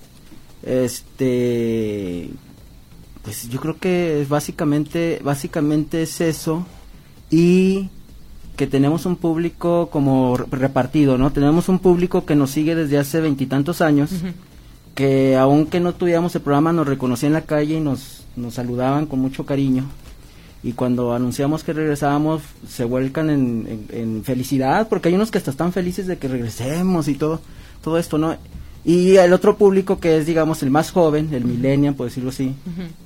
[0.63, 2.29] este
[3.23, 6.65] pues yo creo que básicamente básicamente es eso
[7.29, 7.89] y
[8.55, 11.31] que tenemos un público como re- repartido, ¿no?
[11.31, 14.11] Tenemos un público que nos sigue desde hace veintitantos años
[14.95, 19.05] que aunque no tuviéramos el programa nos reconocían en la calle y nos, nos saludaban
[19.05, 19.85] con mucho cariño
[20.64, 25.38] y cuando anunciamos que regresábamos se vuelcan en, en- en felicidad porque hay unos que
[25.39, 27.41] hasta están felices de que regresemos y todo
[27.84, 28.36] todo esto no
[28.86, 32.53] y el otro público que es digamos el más joven el millennial por decirlo así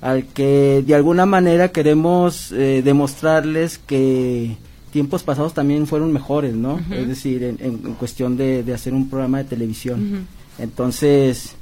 [0.02, 4.58] al que de alguna manera queremos eh, demostrarles que
[4.92, 9.10] tiempos pasados también fueron mejores no es decir en, en- cuestión de, de hacer un
[9.10, 10.28] programa de televisión.
[10.60, 11.56] Entonces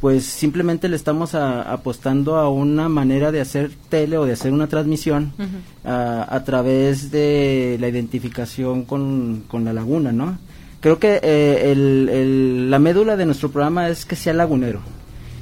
[0.00, 4.52] pues simplemente le estamos a- apostando a una manera de hacer tele o de hacer
[4.52, 5.32] una transmisión
[5.84, 10.38] a, a través de la identificación con, con la laguna, ¿no?
[10.80, 14.80] Creo que eh, el- el- la médula de nuestro programa es que sea lagunero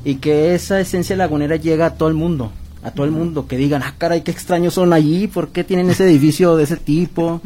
[0.04, 2.52] y que esa esencia lagunera llega a todo el mundo,
[2.82, 5.90] a todo el mundo, que digan, ah, caray, qué extraños son allí, ¿por qué tienen
[5.90, 7.42] ese edificio de ese tipo?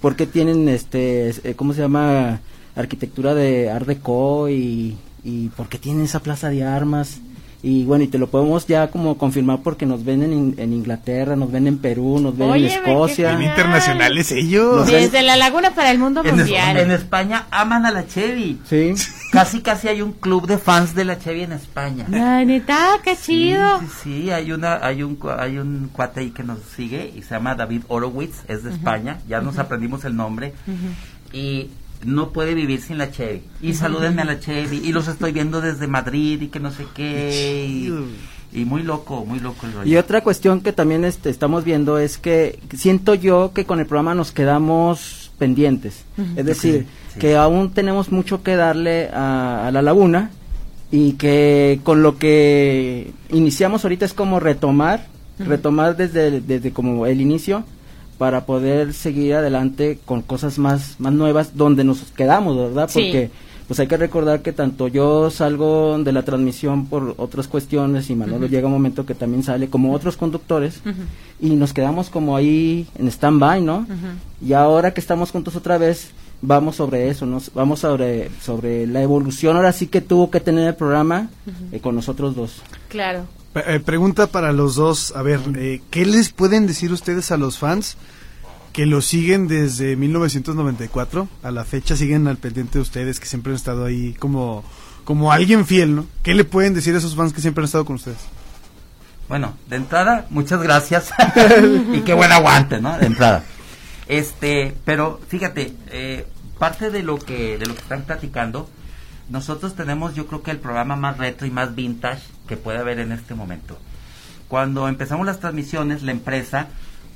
[0.00, 2.40] ¿Por qué tienen, este, es- eh, ¿cómo se llama?
[2.76, 7.18] Arquitectura de Art Deco y, y por qué tienen esa plaza de armas?
[7.66, 11.34] Y bueno, y te lo podemos ya como confirmar porque nos ven en, en Inglaterra,
[11.34, 13.30] nos ven en Perú, nos ven Oye, en Escocia.
[13.30, 13.48] genial.
[13.52, 14.86] internacionales ellos.
[14.86, 16.76] Desde la laguna para el mundo En, Es- mundial.
[16.76, 18.58] en España aman a la Chevy.
[18.68, 18.92] Sí.
[19.32, 22.04] Casi, casi hay un club de fans de la Chevy en España.
[22.10, 23.80] La neta, qué chido.
[23.80, 27.30] Sí, sí, hay una, hay un, hay un cuate ahí que nos sigue y se
[27.30, 28.72] llama David Horowitz, es de.
[28.72, 30.52] España, ya nos aprendimos el nombre
[31.32, 31.70] y
[32.04, 33.42] no puede vivir sin la Chevy.
[33.62, 36.86] Y salúdenme a la Chevy y los estoy viendo desde Madrid y que no sé
[36.94, 37.92] qué y,
[38.52, 39.90] y muy loco, muy loco el rollo.
[39.90, 43.86] Y otra cuestión que también este, estamos viendo es que siento yo que con el
[43.86, 46.04] programa nos quedamos pendientes.
[46.36, 47.18] Es decir, sí.
[47.18, 50.30] que aún tenemos mucho que darle a, a la laguna
[50.90, 55.06] y que con lo que iniciamos ahorita es como retomar,
[55.40, 57.64] retomar desde, desde como el inicio
[58.18, 62.88] para poder seguir adelante con cosas más, más nuevas donde nos quedamos, ¿verdad?
[62.88, 63.00] Sí.
[63.00, 63.30] Porque
[63.66, 68.14] pues hay que recordar que tanto yo salgo de la transmisión por otras cuestiones y
[68.14, 70.80] Manolo llega un momento que también sale como otros conductores
[71.40, 73.86] y nos quedamos como ahí en stand-by, ¿no?
[74.44, 76.10] Y ahora que estamos juntos otra vez,
[76.46, 80.68] vamos sobre eso, nos vamos sobre sobre la evolución ahora sí que tuvo que tener
[80.68, 81.28] el programa
[81.72, 82.62] eh, con nosotros dos.
[82.88, 83.26] Claro.
[83.54, 87.58] Eh, pregunta para los dos, a ver, eh, ¿qué les pueden decir ustedes a los
[87.58, 87.96] fans
[88.72, 93.52] que lo siguen desde 1994 a la fecha, siguen al pendiente de ustedes, que siempre
[93.52, 94.64] han estado ahí como,
[95.04, 96.06] como alguien fiel, ¿no?
[96.24, 98.18] ¿Qué le pueden decir a esos fans que siempre han estado con ustedes?
[99.28, 101.10] Bueno, de entrada, muchas gracias
[101.92, 102.98] y qué buen aguante, ¿no?
[102.98, 103.44] De entrada.
[104.08, 106.26] Este, pero fíjate, eh,
[106.58, 108.68] parte de lo que de lo que están platicando,
[109.28, 112.98] nosotros tenemos, yo creo que el programa más retro y más vintage que puede haber
[112.98, 113.78] en este momento.
[114.48, 116.68] Cuando empezamos las transmisiones, la empresa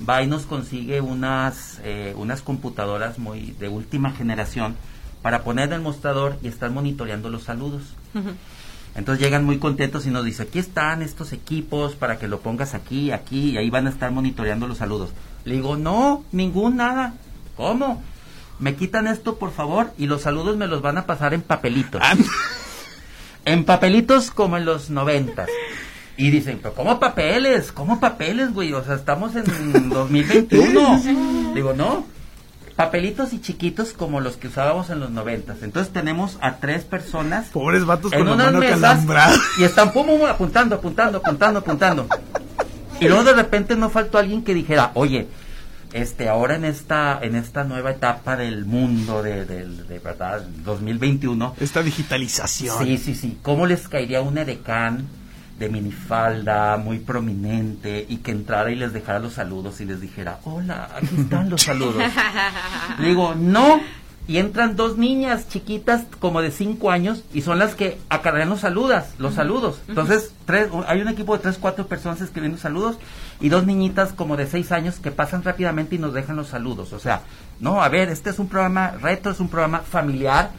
[0.07, 4.75] va y nos consigue unas eh, unas computadoras muy de última generación
[5.21, 7.83] para poner en el mostrador y estar monitoreando los saludos.
[8.95, 12.73] Entonces llegan muy contentos y nos dicen, aquí están estos equipos para que lo pongas
[12.73, 15.11] aquí, aquí, y ahí van a estar monitoreando los saludos.
[15.45, 17.13] Le digo, no, ningún nada.
[17.55, 18.01] ¿Cómo?
[18.59, 22.01] Me quitan esto, por favor, y los saludos me los van a pasar en papelitos.
[23.45, 25.49] en papelitos como en los noventas.
[26.17, 27.71] Y dicen, pero ¿cómo papeles?
[27.71, 28.73] ¿Cómo papeles, güey?
[28.73, 29.45] O sea, estamos en
[29.89, 31.53] 2021.
[31.55, 32.05] Digo, no.
[32.75, 35.57] Papelitos y chiquitos como los que usábamos en los noventas.
[35.63, 37.47] Entonces tenemos a tres personas.
[37.47, 39.35] Pobres vatos en con la unas mano mesas calambrada.
[39.57, 42.07] y están pum, pum, apuntando, apuntando, apuntando, apuntando.
[43.01, 45.27] Y luego de repente no faltó alguien que dijera, oye,
[45.93, 51.55] este ahora en esta en esta nueva etapa del mundo de, del- de verdad 2021
[51.59, 52.85] esta digitalización.
[52.85, 53.37] Sí sí sí.
[53.41, 55.05] Cómo les caería un edecán
[55.57, 60.39] de minifalda muy prominente y que entrara y les dejara los saludos y les dijera
[60.45, 62.01] hola aquí están los saludos
[62.99, 63.81] le digo, no.
[64.29, 68.59] Y entran dos niñas chiquitas como de cinco años y son las que acarrean los
[68.59, 69.81] saludas, los saludos.
[69.87, 72.97] Entonces, tres, hay un equipo de tres, cuatro personas escribiendo saludos
[73.41, 76.93] y dos niñitas como de seis años que pasan rápidamente y nos dejan los saludos.
[76.93, 77.23] O sea,
[77.59, 80.51] no, a ver, este es un programa reto, es un programa familiar.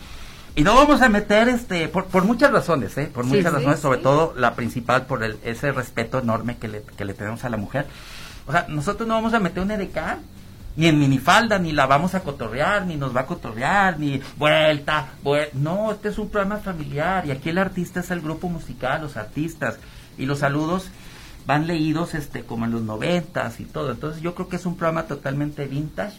[0.56, 3.06] Y no vamos a meter, este, por, por muchas razones, ¿eh?
[3.06, 4.02] Por muchas sí, razones, sobre sí.
[4.02, 7.56] todo la principal, por el, ese respeto enorme que le, que le tenemos a la
[7.56, 7.86] mujer.
[8.48, 10.18] O sea, nosotros no vamos a meter un EDK,
[10.76, 15.08] ni en minifalda, ni la vamos a cotorrear, ni nos va a cotorrear, ni vuelta,
[15.24, 19.02] vuel- no, este es un programa familiar y aquí el artista es el grupo musical,
[19.02, 19.78] los artistas,
[20.16, 20.88] y los saludos
[21.46, 24.76] van leídos este como en los noventas y todo, entonces yo creo que es un
[24.76, 26.16] programa totalmente vintage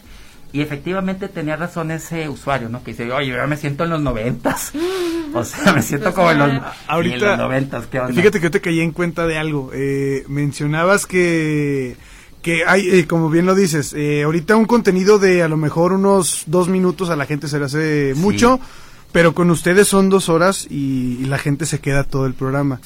[0.52, 2.84] y efectivamente tenía razón ese usuario, ¿no?
[2.84, 4.72] Que dice, oye, yo me siento en los noventas,
[5.34, 6.50] o sea, me siento como en los,
[6.88, 8.12] Ahorita, en los noventas, ¿qué onda?
[8.12, 9.70] Fíjate que yo te caí en cuenta de algo.
[9.72, 11.96] Eh, mencionabas que,
[12.42, 15.92] que hay, eh, como bien lo dices, eh, ahorita un contenido de a lo mejor
[15.92, 18.58] unos dos minutos a la gente se le hace mucho,
[19.12, 22.80] pero con ustedes son dos horas y, y la gente se queda todo el programa.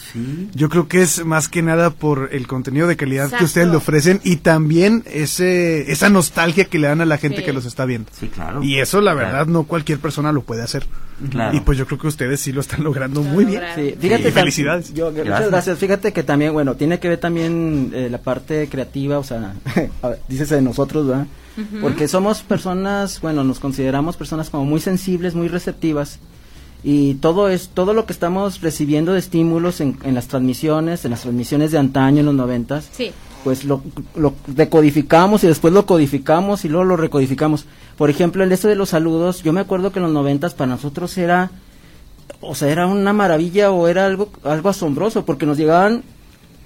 [0.54, 3.38] Yo creo que es más que nada por el contenido de calidad Exacto.
[3.38, 7.38] que ustedes le ofrecen y también ese esa nostalgia que le dan a la gente
[7.38, 7.44] Sí.
[7.44, 8.10] que los está viendo.
[8.18, 8.62] Sí, claro.
[8.62, 9.26] Y eso, la Claro.
[9.28, 10.86] verdad, no cualquier persona lo puede hacer.
[11.30, 11.56] Claro.
[11.56, 13.62] Y pues yo creo que ustedes sí lo están logrando muy bien.
[13.74, 14.92] Sí, fíjate felicidades.
[14.92, 15.78] yo- Muchas gracias.
[15.78, 19.54] Fíjate que también, bueno, tiene que ver también eh, la parte creativa, o sea,
[20.28, 21.26] dices de nosotros, ¿verdad?
[21.80, 26.18] Porque somos personas, bueno, nos consideramos personas como muy sensibles, muy receptivas.
[26.84, 31.10] Y todo es todo lo que estamos recibiendo de estímulos en, en las transmisiones, en
[31.12, 33.10] las transmisiones de antaño, en los noventas, Sí.
[33.42, 33.82] pues lo,
[34.14, 37.64] lo decodificamos y después lo codificamos y luego lo recodificamos.
[37.96, 40.70] Por ejemplo, el esto de los saludos, yo me acuerdo que en los noventas para
[40.72, 41.50] nosotros era,
[42.40, 46.02] o sea, era una maravilla o era algo, algo asombroso, porque nos llegaban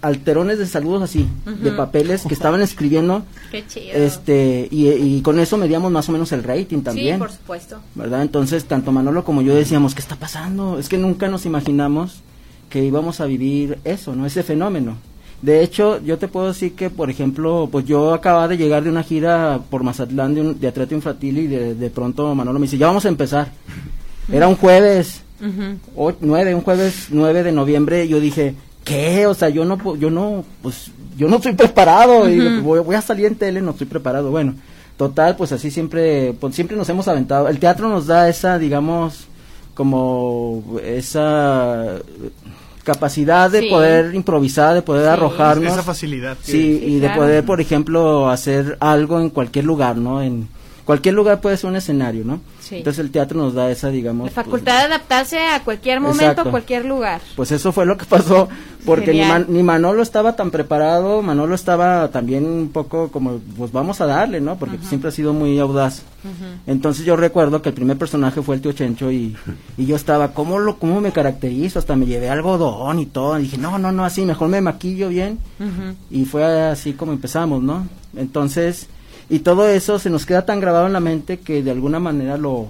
[0.02, 1.26] alterones de saludos así,
[1.62, 3.92] de papeles que estaban escribiendo, Qué chido.
[3.92, 7.16] este, y, y con eso medíamos más o menos el rating también.
[7.16, 7.78] Sí, por supuesto.
[7.94, 8.22] ¿verdad?
[8.22, 10.78] Entonces, tanto Manolo como yo decíamos, ¿qué está pasando?
[10.78, 12.20] Es que nunca nos imaginamos
[12.68, 14.26] que íbamos a vivir eso, ¿no?
[14.26, 14.96] Ese fenómeno.
[15.42, 18.90] De hecho, yo te puedo decir que, por ejemplo, pues yo acababa de llegar de
[18.90, 22.66] una gira por Mazatlán de, un, de Atleta Infantil y de, de pronto Manolo me
[22.66, 23.50] dice, ya vamos a empezar.
[24.30, 25.22] Era un jueves,
[25.96, 28.54] o, nueve, un jueves 9 de noviembre, y yo dije,
[28.90, 29.26] ¿qué?
[29.26, 32.96] O sea, yo no, pu- yo no, pues, yo no estoy preparado, y voy, voy
[32.96, 34.30] a salir en tele, no estoy preparado.
[34.30, 34.54] Bueno,
[34.96, 37.48] total, pues así siempre, pues siempre nos hemos aventado.
[37.48, 39.26] El teatro nos da esa, digamos,
[39.74, 41.96] como esa
[42.84, 43.68] capacidad de Sí.
[43.70, 45.10] poder improvisar, de poder Sí.
[45.10, 45.72] arrojarnos.
[45.72, 46.36] Esa facilidad.
[46.42, 50.22] Sí, Sí, y de poder, por ejemplo, hacer algo en cualquier lugar, ¿no?
[50.22, 50.48] En
[50.84, 52.40] cualquier lugar puede ser un escenario, ¿no?
[52.70, 52.76] Sí.
[52.76, 54.26] Entonces el teatro nos da esa, digamos...
[54.26, 56.50] La facultad de adaptarse a cualquier momento, Exacto.
[56.50, 57.20] cualquier lugar.
[57.34, 58.48] Pues eso fue lo que pasó,
[58.86, 59.22] porque ni.
[59.22, 64.06] Man- ni Manolo estaba tan preparado, Manolo estaba también un poco como, pues vamos a
[64.06, 64.56] darle, ¿no?
[64.56, 66.02] Porque siempre ha sido muy audaz.
[66.66, 69.36] Entonces yo recuerdo que el primer personaje fue el tío Chencho y,
[69.76, 71.78] y yo estaba, ¿cómo, lo, ¿cómo me caracterizo?
[71.80, 73.36] Hasta me llevé algodón y todo.
[73.38, 75.38] Y dije, no, no, no, así, mejor me maquillo bien.
[76.10, 77.88] Y fue así como empezamos, ¿no?
[78.16, 78.86] Entonces,
[79.30, 82.36] y todo eso se nos queda tan grabado en la mente que de alguna manera
[82.36, 82.66] lo,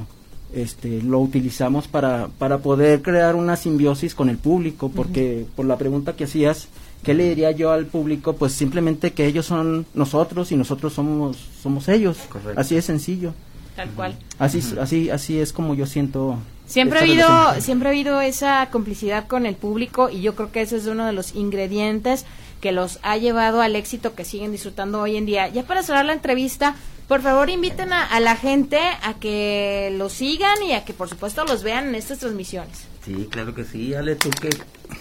[0.55, 5.79] este, lo utilizamos para, para poder crear una simbiosis con el público, porque por la
[5.79, 6.69] pregunta que hacías,
[7.03, 8.35] ¿qué le diría yo al público?
[8.35, 12.19] Pues simplemente que ellos son nosotros y nosotros somos, somos ellos.
[12.29, 12.61] Correcto.
[12.61, 13.33] Así de sencillo.
[13.75, 14.15] Tal cual.
[14.39, 16.37] Así, así, así es como yo siento.
[16.67, 17.63] Siempre ha habido, relación.
[17.63, 21.07] siempre ha habido esa complicidad con el público y yo creo que ese es uno
[21.07, 22.27] de los ingredientes
[22.61, 25.49] que los ha llevado al éxito que siguen disfrutando hoy en día.
[25.49, 26.77] Ya para cerrar la entrevista,
[27.09, 31.09] por favor inviten a, a la gente a que los sigan y a que por
[31.09, 32.87] supuesto los vean en estas transmisiones.
[33.05, 33.95] Sí, claro que sí.
[33.95, 34.51] Ale, tú que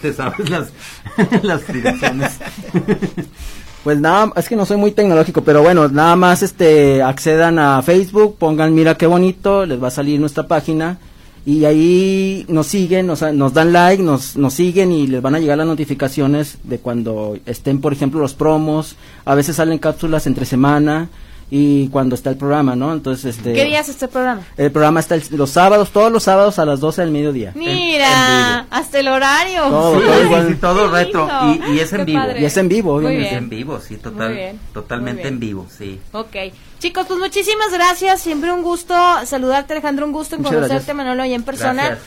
[0.02, 0.70] te sabes las,
[1.44, 2.40] las direcciones.
[3.84, 7.82] Pues nada, es que no soy muy tecnológico, pero bueno, nada más este accedan a
[7.82, 11.00] Facebook, pongan mira qué bonito, les va a salir nuestra página
[11.46, 15.40] y ahí nos siguen, nos, nos dan like, nos, nos siguen y les van a
[15.40, 20.46] llegar las notificaciones de cuando estén, por ejemplo, los promos, a veces salen cápsulas entre
[20.46, 21.10] semana
[21.52, 22.94] y cuando está el programa, ¿no?
[22.94, 23.54] Entonces, este...
[23.54, 24.42] ¿Qué días este programa?
[24.56, 27.54] El programa está el- los sábados, todos los sábados a las 12 del mediodía.
[27.56, 29.64] Mira, hasta el horario.
[29.68, 30.48] Todo, Sí, todo igual.
[30.48, 31.28] sí, todo retro.
[31.68, 32.20] Y, y es en vivo.
[32.20, 32.42] padre.
[32.42, 33.36] Y es en vivo, obviamente.
[33.36, 35.34] En vivo, sí, Muy total, bien, totalmente muy bien.
[35.34, 36.00] en vivo, sí.
[36.12, 36.36] Ok.
[36.80, 38.22] Chicos, pues muchísimas gracias.
[38.22, 38.94] Siempre un gusto
[39.26, 40.06] saludarte, Alejandro.
[40.06, 40.96] Un gusto en Muchas conocerte, gracias.
[40.96, 41.84] Manolo, y en persona.
[41.88, 42.00] Gracias.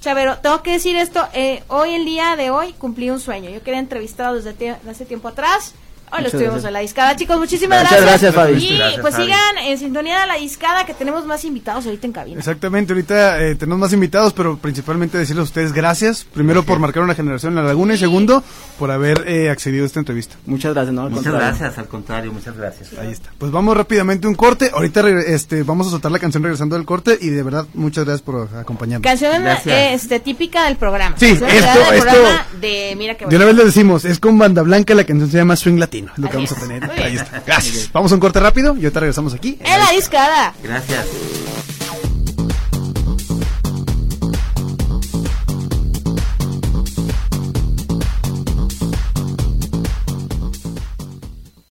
[0.00, 1.26] Chavero, tengo que decir esto.
[1.34, 3.50] eh, hoy, el día de hoy, cumplí un sueño.
[3.50, 5.74] Yo quería entrevistar desde hace tiempo atrás.
[6.12, 6.68] Hoy lo estuvimos gracias.
[6.68, 7.16] en la discada.
[7.16, 8.32] Chicos, muchísimas Muchas gracias.
[8.32, 8.64] gracias, Fabi.
[8.64, 9.24] Y Gracias, pues Fabi.
[9.26, 12.38] sigan en sintonía de la discada que tenemos más invitados ahorita en cabina.
[12.38, 16.24] Exactamente, ahorita eh, tenemos más invitados, pero principalmente decirles a ustedes gracias.
[16.24, 18.42] Primero por marcar una generación en la laguna y segundo
[18.78, 20.36] por haber eh, accedido a esta entrevista.
[20.46, 21.48] Muchas gracias, no, al Muchas contrario.
[21.58, 22.92] gracias, al contrario, muchas gracias.
[22.98, 23.30] Ahí está.
[23.38, 24.70] Pues vamos rápidamente a un corte.
[24.72, 28.22] Ahorita este, vamos a soltar la canción regresando del corte y de verdad muchas gracias
[28.22, 29.04] por acompañarnos.
[29.06, 29.66] Canción Gracias.
[29.74, 31.14] eh, este, típica del programa.
[31.18, 34.38] Sí, esto- del esto- programa de Mira qué De una vez les decimos, es con
[34.38, 35.99] banda blanca, la canción se llama Swing Latino.
[36.06, 36.90] Es lo que vamos a tener.
[36.90, 37.42] Ahí está.
[37.46, 37.90] Gracias.
[37.92, 39.58] Vamos a un corte rápido y ahorita regresamos aquí.
[39.60, 40.54] En la discada.
[40.62, 41.06] Gracias.